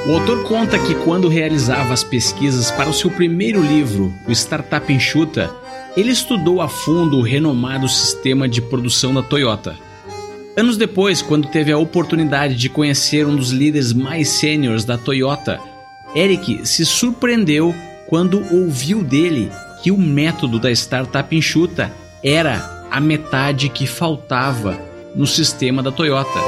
O 0.07 0.13
autor 0.13 0.45
conta 0.45 0.79
que 0.79 0.95
quando 0.97 1.29
realizava 1.29 1.93
as 1.93 2.05
pesquisas 2.05 2.71
para 2.71 2.91
o 2.91 2.95
seu 2.95 3.11
primeiro 3.11 3.61
livro, 3.61 4.13
o 4.29 4.33
Startup 4.33 4.93
Enxuta, 4.93 5.51
ele 5.97 6.11
estudou 6.11 6.61
a 6.61 6.69
fundo 6.69 7.19
o 7.19 7.23
renomado 7.23 7.89
sistema 7.89 8.49
de 8.49 8.61
produção 8.61 9.15
da 9.15 9.23
Toyota. 9.23 9.77
Anos 10.57 10.77
depois, 10.77 11.21
quando 11.21 11.49
teve 11.49 11.73
a 11.73 11.79
oportunidade 11.79 12.55
de 12.55 12.69
conhecer 12.69 13.27
um 13.27 13.35
dos 13.35 13.51
líderes 13.51 13.93
mais 13.93 14.29
sêniores 14.29 14.85
da 14.85 14.97
Toyota, 14.97 15.59
Eric 16.15 16.65
se 16.65 16.87
surpreendeu 16.87 17.75
quando 18.09 18.41
ouviu 18.55 19.03
dele 19.03 19.51
que 19.83 19.91
o 19.91 19.99
método 19.99 20.61
da 20.61 20.71
startup 20.71 21.35
enxuta 21.35 21.93
era 22.23 22.87
a 22.89 23.01
metade 23.01 23.69
que 23.69 23.85
faltava 23.85 24.79
no 25.17 25.27
sistema 25.27 25.83
da 25.83 25.91
Toyota. 25.91 26.39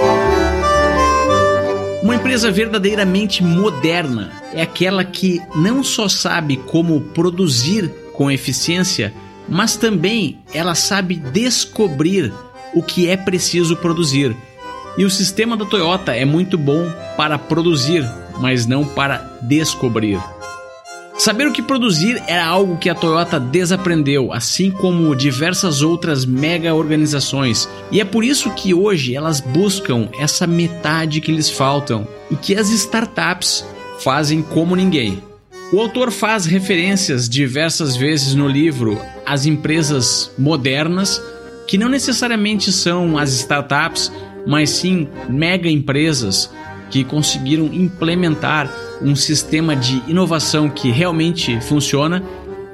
Uma 2.00 2.14
empresa 2.14 2.48
verdadeiramente 2.52 3.42
moderna 3.42 4.30
é 4.54 4.62
aquela 4.62 5.04
que 5.04 5.40
não 5.56 5.82
só 5.82 6.08
sabe 6.08 6.56
como 6.58 7.00
produzir 7.00 7.90
com 8.12 8.30
eficiência, 8.30 9.12
mas 9.48 9.74
também 9.74 10.38
ela 10.54 10.76
sabe 10.76 11.16
descobrir 11.16 12.32
o 12.74 12.82
que 12.82 13.08
é 13.08 13.16
preciso 13.16 13.76
produzir. 13.76 14.36
E 14.98 15.04
o 15.04 15.10
sistema 15.10 15.56
da 15.56 15.64
Toyota 15.64 16.14
é 16.14 16.24
muito 16.24 16.56
bom 16.56 16.90
para 17.16 17.38
produzir, 17.38 18.04
mas 18.40 18.66
não 18.66 18.84
para 18.84 19.38
descobrir. 19.42 20.18
Saber 21.18 21.48
o 21.48 21.52
que 21.52 21.62
produzir 21.62 22.22
era 22.26 22.44
algo 22.44 22.76
que 22.76 22.90
a 22.90 22.94
Toyota 22.94 23.40
desaprendeu, 23.40 24.32
assim 24.32 24.70
como 24.70 25.16
diversas 25.16 25.80
outras 25.80 26.26
mega 26.26 26.74
organizações, 26.74 27.68
e 27.90 28.00
é 28.00 28.04
por 28.04 28.22
isso 28.22 28.50
que 28.50 28.74
hoje 28.74 29.14
elas 29.14 29.40
buscam 29.40 30.08
essa 30.18 30.46
metade 30.46 31.22
que 31.22 31.32
lhes 31.32 31.50
faltam 31.50 32.06
e 32.30 32.36
que 32.36 32.54
as 32.54 32.68
startups 32.68 33.64
fazem 34.00 34.42
como 34.42 34.76
ninguém. 34.76 35.22
O 35.72 35.80
autor 35.80 36.12
faz 36.12 36.44
referências 36.44 37.28
diversas 37.28 37.96
vezes 37.96 38.34
no 38.34 38.46
livro 38.46 39.00
às 39.24 39.46
empresas 39.46 40.30
modernas, 40.38 41.20
que 41.66 41.76
não 41.76 41.88
necessariamente 41.88 42.72
são 42.72 43.18
as 43.18 43.32
startups, 43.32 44.12
mas 44.46 44.70
sim 44.70 45.08
mega 45.28 45.68
empresas 45.68 46.50
que 46.90 47.02
conseguiram 47.04 47.66
implementar 47.66 48.70
um 49.02 49.16
sistema 49.16 49.74
de 49.74 50.02
inovação 50.06 50.68
que 50.70 50.90
realmente 50.90 51.60
funciona, 51.60 52.22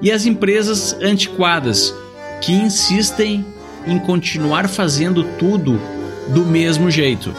e 0.01 0.11
as 0.11 0.27
empresas 0.27 0.97
antiquadas 1.01 1.95
que 2.41 2.53
insistem 2.53 3.45
em 3.87 3.99
continuar 3.99 4.69
fazendo 4.69 5.25
tudo 5.39 5.81
do 6.29 6.45
mesmo 6.45 6.91
jeito. 6.91 7.33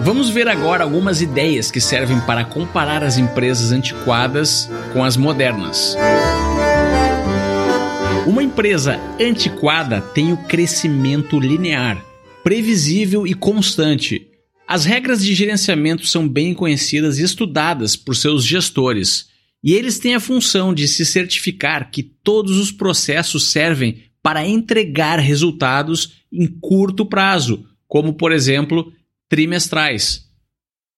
Vamos 0.00 0.28
ver 0.28 0.46
agora 0.46 0.84
algumas 0.84 1.22
ideias 1.22 1.70
que 1.70 1.80
servem 1.80 2.20
para 2.20 2.44
comparar 2.44 3.02
as 3.02 3.16
empresas 3.16 3.72
antiquadas 3.72 4.70
com 4.92 5.02
as 5.02 5.16
modernas. 5.16 5.96
Uma 8.26 8.42
empresa 8.42 8.98
antiquada 9.20 10.00
tem 10.00 10.32
o 10.32 10.36
crescimento 10.36 11.38
linear, 11.38 12.04
previsível 12.42 13.26
e 13.26 13.34
constante 13.34 14.36
as 14.68 14.84
regras 14.84 15.24
de 15.24 15.32
gerenciamento 15.32 16.04
são 16.06 16.28
bem 16.28 16.52
conhecidas 16.52 17.18
e 17.18 17.22
estudadas 17.22 17.94
por 17.94 18.16
seus 18.16 18.44
gestores, 18.44 19.28
e 19.62 19.72
eles 19.72 20.00
têm 20.00 20.16
a 20.16 20.20
função 20.20 20.74
de 20.74 20.88
se 20.88 21.06
certificar 21.06 21.90
que 21.90 22.02
todos 22.02 22.58
os 22.58 22.72
processos 22.72 23.52
servem 23.52 24.02
para 24.20 24.44
entregar 24.44 25.20
resultados 25.20 26.24
em 26.32 26.48
curto 26.48 27.06
prazo, 27.06 27.64
como, 27.86 28.14
por 28.14 28.32
exemplo, 28.32 28.92
trimestrais. 29.28 30.24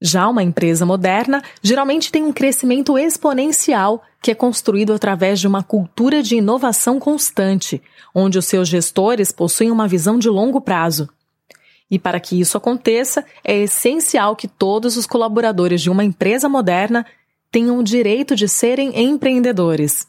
Já 0.01 0.29
uma 0.29 0.43
empresa 0.43 0.87
moderna 0.87 1.43
geralmente 1.63 2.11
tem 2.11 2.23
um 2.23 2.33
crescimento 2.33 2.97
exponencial 2.97 4.03
que 4.21 4.31
é 4.31 4.35
construído 4.35 4.93
através 4.93 5.41
de 5.41 5.47
uma 5.47 5.63
cultura 5.63 6.23
de 6.23 6.37
inovação 6.37 6.99
constante, 6.99 7.81
onde 8.15 8.39
os 8.39 8.47
seus 8.47 8.69
gestores 8.69 9.31
possuem 9.31 9.71
uma 9.71 9.87
visão 9.87 10.19
de 10.19 10.29
longo 10.29 10.61
prazo. 10.61 11.09
E 11.91 11.99
para 11.99 12.21
que 12.21 12.39
isso 12.39 12.57
aconteça, 12.57 13.25
é 13.43 13.57
essencial 13.57 14.37
que 14.37 14.47
todos 14.47 14.97
os 14.97 15.07
colaboradores 15.07 15.81
de 15.81 15.89
uma 15.89 16.05
empresa 16.05 16.49
moderna 16.49 17.07
tenham 17.51 17.79
o 17.79 17.85
direito 17.85 18.37
de 18.37 18.47
serem 18.47 19.01
empreendedores. 19.01 20.07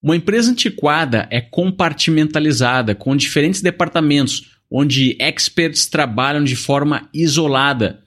Uma 0.00 0.16
empresa 0.16 0.52
antiquada 0.52 1.26
é 1.30 1.40
compartimentalizada, 1.40 2.94
com 2.94 3.16
diferentes 3.16 3.62
departamentos, 3.62 4.54
onde 4.70 5.16
experts 5.18 5.86
trabalham 5.86 6.44
de 6.44 6.54
forma 6.54 7.08
isolada. 7.12 8.03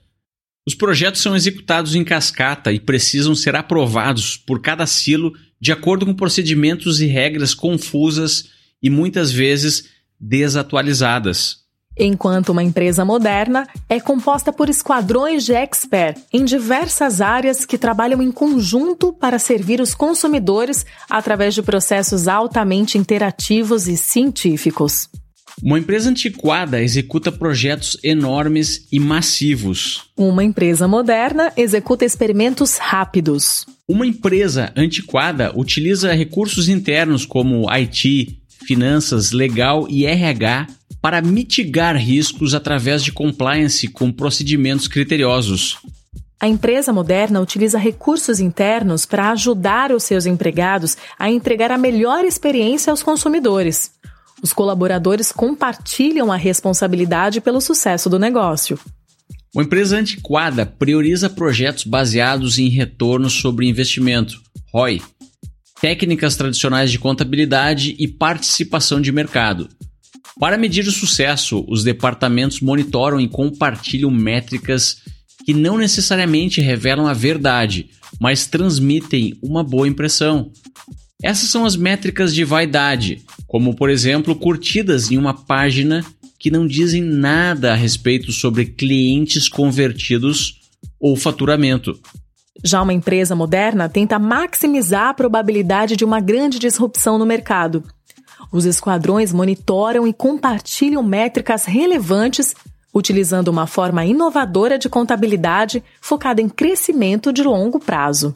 Os 0.68 0.74
projetos 0.74 1.22
são 1.22 1.34
executados 1.34 1.94
em 1.94 2.04
cascata 2.04 2.70
e 2.70 2.78
precisam 2.78 3.34
ser 3.34 3.56
aprovados 3.56 4.36
por 4.36 4.60
cada 4.60 4.84
silo 4.84 5.32
de 5.58 5.72
acordo 5.72 6.04
com 6.04 6.12
procedimentos 6.12 7.00
e 7.00 7.06
regras 7.06 7.54
confusas 7.54 8.50
e 8.82 8.90
muitas 8.90 9.32
vezes 9.32 9.88
desatualizadas 10.20 11.66
enquanto 11.98 12.50
uma 12.50 12.62
empresa 12.62 13.02
moderna 13.02 13.66
é 13.88 13.98
composta 13.98 14.52
por 14.52 14.68
esquadrões 14.68 15.44
de 15.44 15.54
expert 15.54 16.20
em 16.32 16.44
diversas 16.44 17.22
áreas 17.22 17.64
que 17.64 17.78
trabalham 17.78 18.22
em 18.22 18.30
conjunto 18.30 19.10
para 19.10 19.38
servir 19.38 19.80
os 19.80 19.94
consumidores 19.94 20.84
através 21.08 21.54
de 21.54 21.62
processos 21.62 22.28
altamente 22.28 22.98
interativos 22.98 23.88
e 23.88 23.96
científicos. 23.96 25.08
Uma 25.62 25.78
empresa 25.78 26.08
antiquada 26.10 26.80
executa 26.82 27.32
projetos 27.32 27.98
enormes 28.02 28.86
e 28.92 29.00
massivos. 29.00 30.04
Uma 30.16 30.44
empresa 30.44 30.86
moderna 30.86 31.52
executa 31.56 32.04
experimentos 32.04 32.78
rápidos. 32.78 33.66
Uma 33.88 34.06
empresa 34.06 34.72
antiquada 34.76 35.52
utiliza 35.56 36.12
recursos 36.12 36.68
internos 36.68 37.24
como 37.24 37.68
IT, 37.70 38.38
finanças, 38.66 39.32
legal 39.32 39.86
e 39.88 40.04
RH 40.04 40.66
para 41.00 41.22
mitigar 41.22 41.96
riscos 41.96 42.54
através 42.54 43.02
de 43.02 43.12
compliance 43.12 43.88
com 43.88 44.12
procedimentos 44.12 44.88
criteriosos. 44.88 45.78
A 46.40 46.46
empresa 46.46 46.92
moderna 46.92 47.40
utiliza 47.40 47.78
recursos 47.78 48.38
internos 48.38 49.04
para 49.04 49.32
ajudar 49.32 49.90
os 49.90 50.04
seus 50.04 50.24
empregados 50.24 50.96
a 51.18 51.28
entregar 51.28 51.72
a 51.72 51.78
melhor 51.78 52.24
experiência 52.24 52.92
aos 52.92 53.02
consumidores. 53.02 53.90
Os 54.42 54.52
colaboradores 54.52 55.32
compartilham 55.32 56.30
a 56.30 56.36
responsabilidade 56.36 57.40
pelo 57.40 57.60
sucesso 57.60 58.08
do 58.08 58.18
negócio. 58.18 58.78
Uma 59.54 59.64
empresa 59.64 59.96
antiquada 59.96 60.66
prioriza 60.66 61.28
projetos 61.28 61.84
baseados 61.84 62.58
em 62.58 62.68
retorno 62.68 63.28
sobre 63.30 63.66
investimento, 63.66 64.40
ROI, 64.72 65.02
técnicas 65.80 66.36
tradicionais 66.36 66.90
de 66.90 66.98
contabilidade 66.98 67.96
e 67.98 68.06
participação 68.06 69.00
de 69.00 69.10
mercado. 69.10 69.68
Para 70.38 70.56
medir 70.56 70.86
o 70.86 70.92
sucesso, 70.92 71.64
os 71.68 71.82
departamentos 71.82 72.60
monitoram 72.60 73.20
e 73.20 73.28
compartilham 73.28 74.10
métricas 74.10 74.98
que 75.44 75.52
não 75.52 75.76
necessariamente 75.78 76.60
revelam 76.60 77.06
a 77.06 77.12
verdade, 77.12 77.88
mas 78.20 78.46
transmitem 78.46 79.36
uma 79.42 79.64
boa 79.64 79.88
impressão. 79.88 80.52
Essas 81.22 81.48
são 81.48 81.64
as 81.64 81.74
métricas 81.74 82.32
de 82.32 82.44
vaidade, 82.44 83.24
como 83.46 83.74
por 83.74 83.90
exemplo 83.90 84.36
curtidas 84.36 85.10
em 85.10 85.18
uma 85.18 85.34
página 85.34 86.04
que 86.38 86.50
não 86.50 86.66
dizem 86.66 87.02
nada 87.02 87.72
a 87.72 87.76
respeito 87.76 88.30
sobre 88.30 88.66
clientes 88.66 89.48
convertidos 89.48 90.60
ou 91.00 91.16
faturamento. 91.16 91.98
Já 92.62 92.82
uma 92.82 92.92
empresa 92.92 93.34
moderna 93.34 93.88
tenta 93.88 94.18
maximizar 94.18 95.08
a 95.08 95.14
probabilidade 95.14 95.96
de 95.96 96.04
uma 96.04 96.20
grande 96.20 96.58
disrupção 96.58 97.18
no 97.18 97.26
mercado. 97.26 97.82
Os 98.52 98.64
esquadrões 98.64 99.32
monitoram 99.32 100.06
e 100.06 100.12
compartilham 100.12 101.02
métricas 101.02 101.64
relevantes, 101.64 102.54
utilizando 102.94 103.48
uma 103.48 103.66
forma 103.66 104.04
inovadora 104.04 104.78
de 104.78 104.88
contabilidade 104.88 105.82
focada 106.00 106.40
em 106.40 106.48
crescimento 106.48 107.32
de 107.32 107.42
longo 107.42 107.78
prazo. 107.80 108.34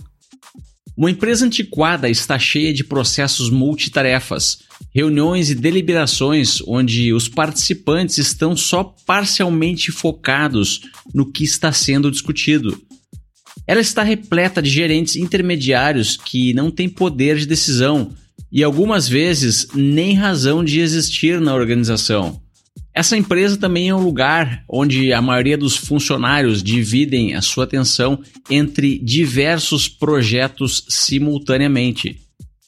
Uma 0.97 1.11
empresa 1.11 1.47
antiquada 1.47 2.09
está 2.09 2.39
cheia 2.39 2.73
de 2.73 2.85
processos 2.85 3.49
multitarefas, 3.49 4.59
reuniões 4.95 5.51
e 5.51 5.55
deliberações 5.55 6.61
onde 6.67 7.13
os 7.15 7.29
participantes 7.29 8.19
estão 8.19 8.55
só 8.55 8.85
parcialmente 9.07 9.91
focados 9.91 10.83
no 11.15 11.31
que 11.31 11.45
está 11.45 11.73
sendo 11.73 12.11
discutido. 12.11 12.79
Ela 13.67 13.81
está 13.81 14.03
repleta 14.03 14.61
de 14.61 14.69
gerentes 14.69 15.17
intermediários 15.17 16.17
que 16.17 16.53
não 16.53 16.71
têm 16.71 16.89
poder 16.89 17.39
de 17.39 17.47
decisão 17.47 18.13
e 18.51 18.63
algumas 18.63 19.09
vezes 19.09 19.69
nem 19.75 20.15
razão 20.15 20.63
de 20.63 20.81
existir 20.81 21.41
na 21.41 21.55
organização. 21.55 22.43
Essa 22.95 23.17
empresa 23.17 23.57
também 23.57 23.89
é 23.89 23.95
um 23.95 24.03
lugar 24.03 24.65
onde 24.69 25.13
a 25.13 25.23
maioria 25.23 25.57
dos 25.57 25.77
funcionários 25.77 26.63
dividem 26.63 27.35
a 27.35 27.41
sua 27.41 27.65
atenção 27.65 28.21
entre 28.51 28.99
diversos 28.99 29.89
projetos 29.89 30.85
simultaneamente. 30.89 32.21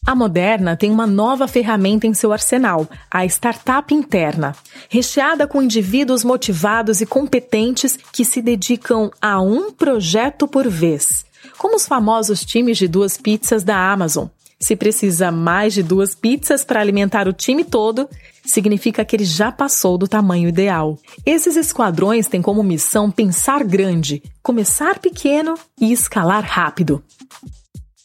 A 0.07 0.15
Moderna 0.15 0.77
tem 0.77 0.91
uma 0.91 1.07
nova 1.07 1.49
ferramenta 1.49 2.07
em 2.07 2.13
seu 2.13 2.33
arsenal, 2.33 2.87
a 3.11 3.25
startup 3.25 3.93
interna, 3.95 4.55
recheada 4.91 5.47
com 5.47 5.63
indivíduos 5.63 6.23
motivados 6.25 7.01
e 7.01 7.07
competentes 7.07 7.99
que 8.13 8.25
se 8.25 8.43
dedicam 8.43 9.11
a 9.21 9.41
um 9.41 9.73
projeto 9.73 10.47
por 10.47 10.69
vez, 10.69 11.25
como 11.57 11.77
os 11.77 11.87
famosos 11.87 12.45
times 12.45 12.77
de 12.77 12.87
duas 12.87 13.17
pizzas 13.17 13.63
da 13.63 13.93
Amazon, 13.93 14.29
se 14.65 14.75
precisa 14.75 15.31
mais 15.31 15.75
de 15.75 15.83
duas 15.83 16.15
pizzas 16.15 16.65
para 16.65 16.81
alimentar 16.81 17.29
o 17.29 17.35
time 17.35 17.63
todo, 17.63 18.09
significa 18.47 19.05
que 19.05 19.15
ele 19.15 19.25
já 19.25 19.53
passou 19.53 19.99
do 19.99 20.09
tamanho 20.09 20.49
ideal. 20.49 20.99
Esses 21.27 21.55
esquadrões 21.55 22.29
têm 22.29 22.41
como 22.41 22.63
missão 22.63 23.11
pensar 23.11 23.63
grande, 23.63 24.23
começar 24.43 24.99
pequeno 25.01 25.55
e 25.79 25.93
escalar 25.93 26.43
rápido. 26.45 27.05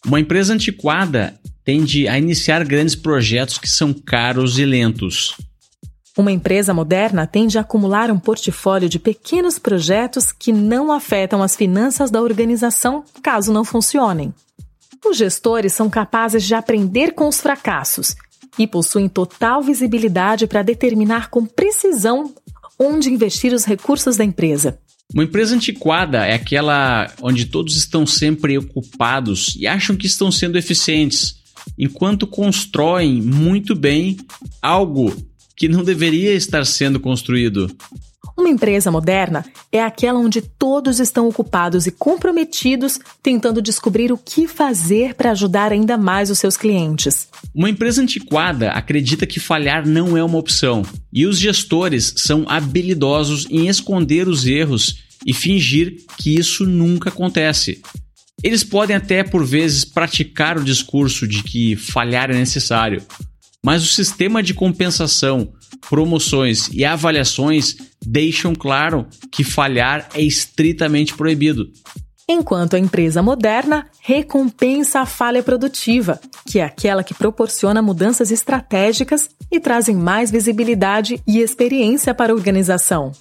Uma 0.05 0.19
empresa 0.19 0.53
antiquada 0.53 1.33
tende 1.63 2.09
a 2.09 2.17
iniciar 2.17 2.65
grandes 2.65 2.95
projetos 2.95 3.57
que 3.57 3.69
são 3.69 3.93
caros 3.93 4.59
e 4.59 4.65
lentos. 4.65 5.37
Uma 6.17 6.33
empresa 6.33 6.73
moderna 6.73 7.25
tende 7.25 7.57
a 7.57 7.61
acumular 7.61 8.11
um 8.11 8.19
portfólio 8.19 8.89
de 8.89 8.99
pequenos 8.99 9.57
projetos 9.57 10.33
que 10.33 10.51
não 10.51 10.91
afetam 10.91 11.41
as 11.41 11.55
finanças 11.55 12.11
da 12.11 12.21
organização 12.21 13.05
caso 13.23 13.53
não 13.53 13.63
funcionem. 13.63 14.33
Os 15.05 15.17
gestores 15.17 15.73
são 15.73 15.89
capazes 15.89 16.43
de 16.43 16.53
aprender 16.53 17.13
com 17.13 17.27
os 17.27 17.39
fracassos 17.39 18.15
e 18.57 18.67
possuem 18.67 19.07
total 19.07 19.61
visibilidade 19.61 20.45
para 20.45 20.61
determinar 20.61 21.29
com 21.29 21.45
precisão 21.45 22.33
onde 22.77 23.09
investir 23.09 23.53
os 23.53 23.65
recursos 23.65 24.17
da 24.17 24.23
empresa. 24.23 24.79
Uma 25.13 25.23
empresa 25.23 25.55
antiquada 25.55 26.25
é 26.25 26.35
aquela 26.35 27.11
onde 27.21 27.45
todos 27.45 27.75
estão 27.75 28.05
sempre 28.05 28.57
ocupados 28.57 29.55
e 29.57 29.65
acham 29.65 29.95
que 29.95 30.05
estão 30.05 30.31
sendo 30.31 30.57
eficientes, 30.57 31.35
enquanto 31.77 32.27
constroem 32.27 33.21
muito 33.21 33.75
bem 33.75 34.17
algo 34.61 35.15
que 35.57 35.67
não 35.67 35.83
deveria 35.83 36.33
estar 36.33 36.63
sendo 36.65 36.99
construído. 36.99 37.69
Uma 38.39 38.47
empresa 38.47 38.89
moderna 38.89 39.43
é 39.69 39.83
aquela 39.83 40.17
onde 40.17 40.41
todos 40.41 41.01
estão 41.01 41.27
ocupados 41.27 41.85
e 41.85 41.91
comprometidos 41.91 42.97
tentando 43.21 43.61
descobrir 43.61 44.13
o 44.13 44.17
que 44.17 44.47
fazer 44.47 45.13
para 45.13 45.31
ajudar 45.31 45.73
ainda 45.73 45.97
mais 45.97 46.29
os 46.29 46.39
seus 46.39 46.55
clientes. 46.55 47.27
Uma 47.53 47.69
empresa 47.69 48.01
antiquada 48.01 48.71
acredita 48.71 49.27
que 49.27 49.41
falhar 49.41 49.85
não 49.85 50.15
é 50.15 50.23
uma 50.23 50.37
opção, 50.37 50.83
e 51.11 51.25
os 51.25 51.37
gestores 51.37 52.13
são 52.15 52.45
habilidosos 52.47 53.45
em 53.51 53.67
esconder 53.67 54.25
os 54.25 54.47
erros 54.47 55.03
e 55.27 55.33
fingir 55.33 55.97
que 56.17 56.39
isso 56.39 56.65
nunca 56.65 57.09
acontece. 57.09 57.81
Eles 58.41 58.63
podem 58.63 58.95
até 58.95 59.21
por 59.21 59.43
vezes 59.43 59.83
praticar 59.83 60.57
o 60.57 60.63
discurso 60.63 61.27
de 61.27 61.43
que 61.43 61.75
falhar 61.75 62.31
é 62.31 62.35
necessário, 62.35 63.03
mas 63.63 63.83
o 63.83 63.87
sistema 63.87 64.41
de 64.41 64.53
compensação, 64.53 65.51
promoções 65.89 66.69
e 66.71 66.85
avaliações 66.85 67.75
deixam 68.05 68.55
claro 68.55 69.07
que 69.31 69.43
falhar 69.43 70.09
é 70.13 70.21
estritamente 70.21 71.13
proibido. 71.13 71.69
Enquanto 72.31 72.75
a 72.75 72.79
empresa 72.79 73.23
moderna 73.23 73.87
recompensa 74.01 74.99
a 74.99 75.05
falha 75.05 75.41
produtiva, 75.41 76.19
que 76.45 76.59
é 76.59 76.63
aquela 76.63 77.03
que 77.03 77.13
proporciona 77.13 77.81
mudanças 77.81 78.29
estratégicas 78.29 79.29
e 79.51 79.59
trazem 79.59 79.95
mais 79.95 80.29
visibilidade 80.29 81.19
e 81.27 81.39
experiência 81.39 82.13
para 82.13 82.31
a 82.31 82.35
organização. 82.35 83.11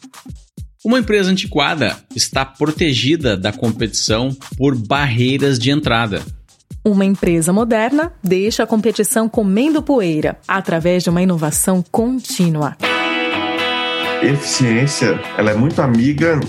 Uma 0.85 0.99
empresa 0.99 1.31
antiquada 1.31 1.97
está 2.15 2.45
protegida 2.45 3.37
da 3.37 3.51
competição 3.51 4.31
por 4.57 4.77
barreiras 4.77 5.59
de 5.59 5.71
entrada. 5.71 6.23
Uma 6.85 7.05
empresa 7.05 7.53
moderna 7.53 8.13
deixa 8.23 8.63
a 8.63 8.67
competição 8.67 9.29
comendo 9.29 9.83
poeira 9.83 10.39
através 10.47 11.03
de 11.03 11.11
uma 11.11 11.21
inovação 11.21 11.85
contínua. 11.91 12.77
Eficiência, 14.23 15.21
ela 15.37 15.51
é 15.51 15.55
muito 15.55 15.81
amiga 15.81 16.41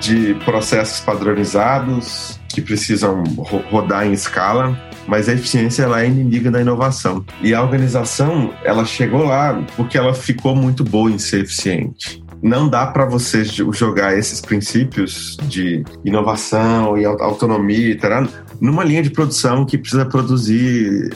de 0.00 0.34
processos 0.44 1.00
padronizados 1.00 2.40
que 2.48 2.62
precisam 2.62 3.22
ro 3.36 3.58
rodar 3.70 4.06
em 4.06 4.12
escala, 4.12 4.78
mas 5.06 5.28
a 5.28 5.34
eficiência 5.34 5.82
ela 5.82 6.02
é 6.02 6.06
inimiga 6.06 6.50
da 6.50 6.60
inovação. 6.60 7.24
E 7.42 7.54
a 7.54 7.62
organização, 7.62 8.54
ela 8.64 8.84
chegou 8.84 9.24
lá 9.24 9.62
porque 9.76 9.98
ela 9.98 10.14
ficou 10.14 10.56
muito 10.56 10.82
boa 10.82 11.10
em 11.10 11.18
ser 11.18 11.42
eficiente 11.42 12.22
não 12.42 12.68
dá 12.68 12.86
para 12.86 13.04
você 13.04 13.44
jogar 13.44 14.16
esses 14.16 14.40
princípios 14.40 15.36
de 15.42 15.84
inovação 16.04 16.96
e 16.96 17.04
autonomia 17.04 17.92
etc, 17.92 18.28
numa 18.60 18.84
linha 18.84 19.02
de 19.02 19.10
produção 19.10 19.64
que 19.64 19.76
precisa 19.76 20.04
produzir 20.06 21.14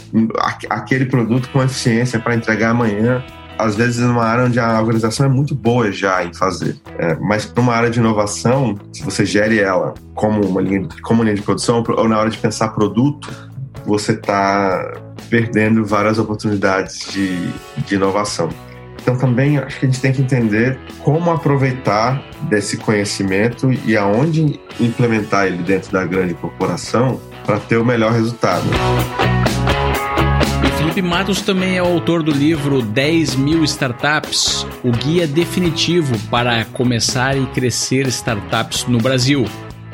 aquele 0.69 1.07
produto 1.07 1.49
com 1.51 1.63
eficiência 1.63 2.19
para 2.19 2.35
entregar 2.35 2.71
amanhã 2.71 3.25
às 3.59 3.77
vezes 3.77 4.01
numa 4.01 4.25
área 4.25 4.45
onde 4.45 4.59
a 4.59 4.81
organização 4.81 5.27
é 5.27 5.29
muito 5.29 5.55
boa 5.55 5.91
já 5.93 6.25
em 6.25 6.35
fazer. 6.35 6.77
É, 6.99 7.15
mas 7.17 7.45
para 7.45 7.63
uma 7.63 7.73
área 7.73 7.91
de 7.91 7.99
inovação, 7.99 8.77
se 8.93 9.05
você 9.05 9.25
gere 9.25 9.59
ela 9.59 9.95
como 10.15 10.45
uma 10.45 10.61
linha, 10.61 10.89
como 11.03 11.23
linha 11.23 11.37
de 11.37 11.43
produção 11.43 11.83
ou 11.87 12.09
na 12.09 12.19
hora 12.19 12.31
de 12.31 12.39
pensar 12.39 12.69
produto, 12.69 13.31
você 13.87 14.13
está 14.13 14.95
perdendo 15.29 15.85
várias 15.85 16.19
oportunidades 16.19 17.13
de, 17.13 17.49
de 17.87 17.95
inovação. 17.95 18.49
Então 19.05 19.17
também 19.19 19.59
acho 19.59 19.79
que 19.79 19.85
a 19.85 19.89
gente 19.89 20.01
tem 20.01 20.15
que 20.15 20.23
entender 20.23 20.79
como 21.01 21.31
aproveitar 21.31 22.25
desse 22.49 22.79
conhecimento 22.79 23.71
e 23.85 23.99
aonde 23.99 24.59
implementar 24.81 25.47
ele 25.47 25.63
dentro 25.63 25.93
da 25.93 26.07
grande 26.07 26.33
corporação 26.33 27.21
para 27.45 27.61
ter 27.61 27.77
o 27.77 27.85
melhor 27.85 28.13
resultado. 28.13 28.65
Felipe 30.79 31.03
Matos 31.03 31.43
também 31.43 31.77
é 31.77 31.83
o 31.83 31.87
autor 31.87 32.23
do 32.23 32.31
livro 32.31 32.81
10 32.81 33.35
mil 33.35 33.63
startups, 33.65 34.67
o 34.83 34.91
guia 34.91 35.27
definitivo 35.27 36.19
para 36.31 36.65
começar 36.67 37.37
e 37.37 37.45
crescer 37.47 38.07
startups 38.07 38.87
no 38.87 38.99
Brasil. 38.99 39.45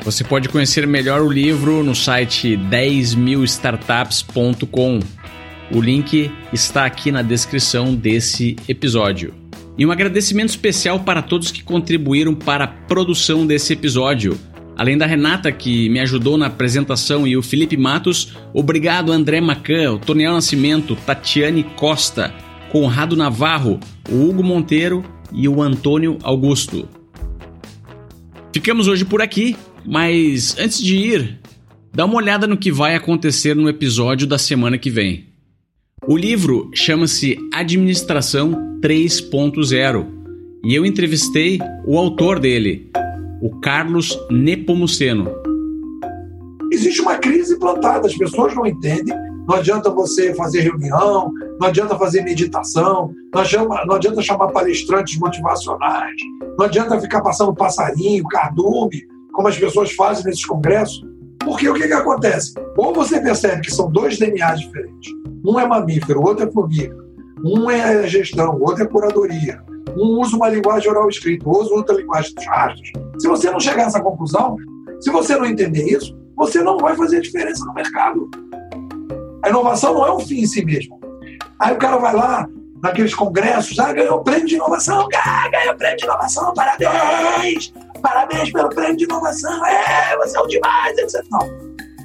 Você 0.03 0.23
pode 0.23 0.47
conhecer 0.47 0.87
melhor 0.87 1.21
o 1.21 1.29
livro 1.29 1.83
no 1.83 1.93
site 1.93 2.55
10milstartups.com. 2.55 4.99
O 5.73 5.79
link 5.79 6.29
está 6.51 6.85
aqui 6.85 7.13
na 7.13 7.21
descrição 7.21 7.95
desse 7.95 8.57
episódio. 8.67 9.33
E 9.77 9.85
um 9.85 9.91
agradecimento 9.91 10.49
especial 10.49 10.99
para 10.99 11.21
todos 11.21 11.49
que 11.49 11.63
contribuíram 11.63 12.35
para 12.35 12.65
a 12.65 12.67
produção 12.67 13.47
desse 13.47 13.71
episódio. 13.71 14.37
Além 14.75 14.97
da 14.97 15.05
Renata, 15.05 15.49
que 15.49 15.87
me 15.89 16.01
ajudou 16.01 16.37
na 16.37 16.47
apresentação, 16.47 17.25
e 17.25 17.37
o 17.37 17.41
Felipe 17.41 17.77
Matos, 17.77 18.33
obrigado 18.53 19.13
André 19.13 19.39
Macan, 19.39 19.93
o 19.93 19.99
Toniel 19.99 20.33
Nascimento, 20.33 20.93
Tatiane 21.05 21.63
Costa, 21.63 22.33
Conrado 22.69 23.15
Navarro, 23.15 23.79
o 24.09 24.27
Hugo 24.27 24.43
Monteiro 24.43 25.05
e 25.31 25.47
o 25.47 25.61
Antônio 25.61 26.17
Augusto. 26.21 26.87
Ficamos 28.53 28.89
hoje 28.89 29.05
por 29.05 29.21
aqui, 29.21 29.55
mas 29.85 30.57
antes 30.59 30.83
de 30.83 30.97
ir, 30.97 31.39
dá 31.93 32.03
uma 32.03 32.15
olhada 32.15 32.45
no 32.45 32.57
que 32.57 32.73
vai 32.73 32.93
acontecer 32.93 33.55
no 33.55 33.69
episódio 33.69 34.27
da 34.27 34.37
semana 34.37 34.77
que 34.77 34.89
vem. 34.89 35.30
O 36.07 36.17
livro 36.17 36.71
chama-se 36.73 37.37
Administração 37.53 38.79
3.0 38.81 40.07
e 40.63 40.73
eu 40.73 40.83
entrevistei 40.83 41.59
o 41.85 41.95
autor 41.95 42.39
dele, 42.39 42.89
o 43.39 43.59
Carlos 43.59 44.17
Nepomuceno. 44.31 45.31
Existe 46.71 47.01
uma 47.01 47.19
crise 47.19 47.59
plantada, 47.59 48.07
as 48.07 48.17
pessoas 48.17 48.55
não 48.55 48.65
entendem. 48.65 49.15
Não 49.47 49.57
adianta 49.57 49.91
você 49.91 50.33
fazer 50.33 50.61
reunião, 50.61 51.31
não 51.59 51.67
adianta 51.67 51.95
fazer 51.95 52.23
meditação, 52.23 53.13
não 53.31 53.41
adianta, 53.41 53.85
não 53.85 53.95
adianta 53.95 54.21
chamar 54.23 54.47
palestrantes 54.47 55.19
motivacionais, 55.19 56.15
não 56.57 56.65
adianta 56.65 56.99
ficar 56.99 57.21
passando 57.21 57.53
passarinho, 57.53 58.23
cardume, 58.23 59.05
como 59.31 59.47
as 59.47 59.57
pessoas 59.57 59.91
fazem 59.91 60.25
nesses 60.25 60.45
congressos. 60.45 61.05
Porque 61.39 61.69
o 61.69 61.75
que, 61.75 61.85
que 61.87 61.93
acontece? 61.93 62.55
Ou 62.75 62.91
você 62.91 63.19
percebe 63.19 63.61
que 63.61 63.71
são 63.71 63.91
dois 63.91 64.17
DNAs 64.17 64.61
diferentes, 64.61 65.11
um 65.43 65.59
é 65.59 65.65
mamífero, 65.65 66.19
o 66.19 66.27
outro 66.27 66.47
é 66.47 66.51
formiga. 66.51 66.95
Um 67.43 67.69
é 67.69 68.07
gestão, 68.07 68.55
o 68.55 68.61
outro 68.61 68.83
é 68.83 68.87
curadoria. 68.87 69.61
Um 69.97 70.19
usa 70.19 70.35
uma 70.35 70.49
linguagem 70.49 70.89
oral 70.89 71.09
escrita, 71.09 71.47
o 71.47 71.51
outro 71.51 71.75
outra 71.75 71.95
linguagem 71.95 72.33
dos 72.33 72.45
rastros. 72.45 72.91
Se 73.19 73.27
você 73.27 73.49
não 73.49 73.59
chegar 73.59 73.83
a 73.83 73.87
essa 73.87 74.01
conclusão, 74.01 74.55
se 74.99 75.09
você 75.09 75.35
não 75.35 75.45
entender 75.45 75.83
isso, 75.85 76.15
você 76.35 76.61
não 76.61 76.77
vai 76.77 76.95
fazer 76.95 77.21
diferença 77.21 77.65
no 77.65 77.73
mercado. 77.73 78.29
A 79.43 79.49
inovação 79.49 79.93
não 79.95 80.05
é 80.05 80.13
um 80.13 80.19
fim 80.19 80.41
em 80.41 80.45
si 80.45 80.63
mesmo. 80.63 80.99
Aí 81.59 81.73
o 81.73 81.77
cara 81.77 81.97
vai 81.97 82.13
lá, 82.13 82.47
naqueles 82.81 83.13
congressos, 83.13 83.77
ah, 83.79 83.93
ganhou 83.93 84.23
prêmio 84.23 84.47
de 84.47 84.55
inovação, 84.55 85.07
ah, 85.15 85.49
ganhou 85.49 85.75
prêmio 85.75 85.97
de 85.97 86.05
inovação, 86.05 86.53
parabéns! 86.53 87.73
Parabéns 88.01 88.51
pelo 88.51 88.69
prêmio 88.69 88.97
de 88.97 89.03
inovação, 89.03 89.65
é, 89.65 90.17
você 90.17 90.37
é 90.37 90.41
o 90.41 90.47
demais, 90.47 90.97
etc. 90.97 91.23
Não. 91.29 91.47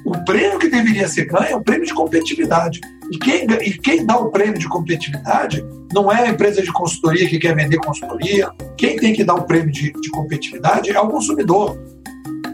O 0.05 0.23
prêmio 0.23 0.59
que 0.59 0.69
deveria 0.69 1.07
ser 1.07 1.25
ganho 1.25 1.47
é 1.47 1.55
o 1.55 1.63
prêmio 1.63 1.85
de 1.85 1.93
competitividade. 1.93 2.79
E 3.11 3.17
quem, 3.17 3.45
e 3.45 3.77
quem 3.77 4.05
dá 4.05 4.17
o 4.17 4.29
prêmio 4.29 4.57
de 4.57 4.67
competitividade 4.67 5.65
não 5.93 6.11
é 6.11 6.23
a 6.23 6.29
empresa 6.29 6.61
de 6.61 6.71
consultoria 6.71 7.27
que 7.27 7.39
quer 7.39 7.55
vender 7.55 7.77
consultoria. 7.77 8.51
Quem 8.77 8.97
tem 8.97 9.13
que 9.13 9.23
dar 9.23 9.35
o 9.35 9.43
prêmio 9.43 9.71
de, 9.71 9.91
de 9.93 10.09
competitividade 10.09 10.89
é 10.89 10.99
o 10.99 11.07
consumidor. 11.07 11.77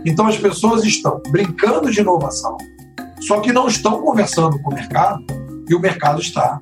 Então 0.06 0.28
as 0.28 0.38
pessoas 0.38 0.84
estão 0.84 1.22
brincando 1.30 1.90
de 1.90 2.02
inovação, 2.02 2.58
só 3.22 3.40
que 3.40 3.54
não 3.54 3.68
estão 3.68 4.02
conversando 4.02 4.62
com 4.62 4.72
o 4.72 4.74
mercado 4.74 5.24
e 5.70 5.74
o 5.74 5.80
mercado 5.80 6.22
está 6.22 6.60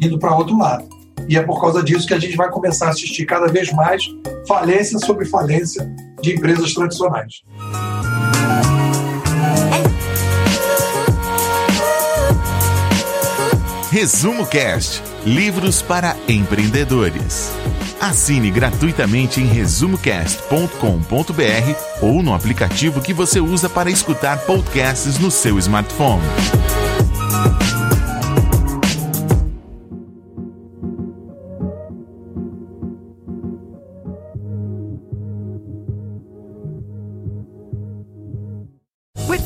indo 0.00 0.18
para 0.18 0.36
outro 0.36 0.56
lado. 0.56 0.86
E 1.28 1.36
é 1.36 1.42
por 1.42 1.60
causa 1.60 1.82
disso 1.82 2.06
que 2.06 2.14
a 2.14 2.18
gente 2.18 2.36
vai 2.36 2.50
começar 2.50 2.86
a 2.86 2.90
assistir 2.90 3.24
cada 3.24 3.46
vez 3.46 3.72
mais 3.72 4.04
falência 4.46 4.98
sobre 4.98 5.24
falência 5.24 5.90
de 6.20 6.34
empresas 6.34 6.74
tradicionais. 6.74 7.42
Resumo 13.94 14.44
Cast 14.44 15.00
Livros 15.24 15.80
para 15.80 16.16
empreendedores. 16.26 17.52
Assine 18.00 18.50
gratuitamente 18.50 19.40
em 19.40 19.46
resumocast.com.br 19.46 22.02
ou 22.02 22.20
no 22.20 22.34
aplicativo 22.34 23.00
que 23.00 23.12
você 23.12 23.38
usa 23.38 23.68
para 23.68 23.88
escutar 23.88 24.38
podcasts 24.38 25.16
no 25.20 25.30
seu 25.30 25.60
smartphone. 25.60 26.24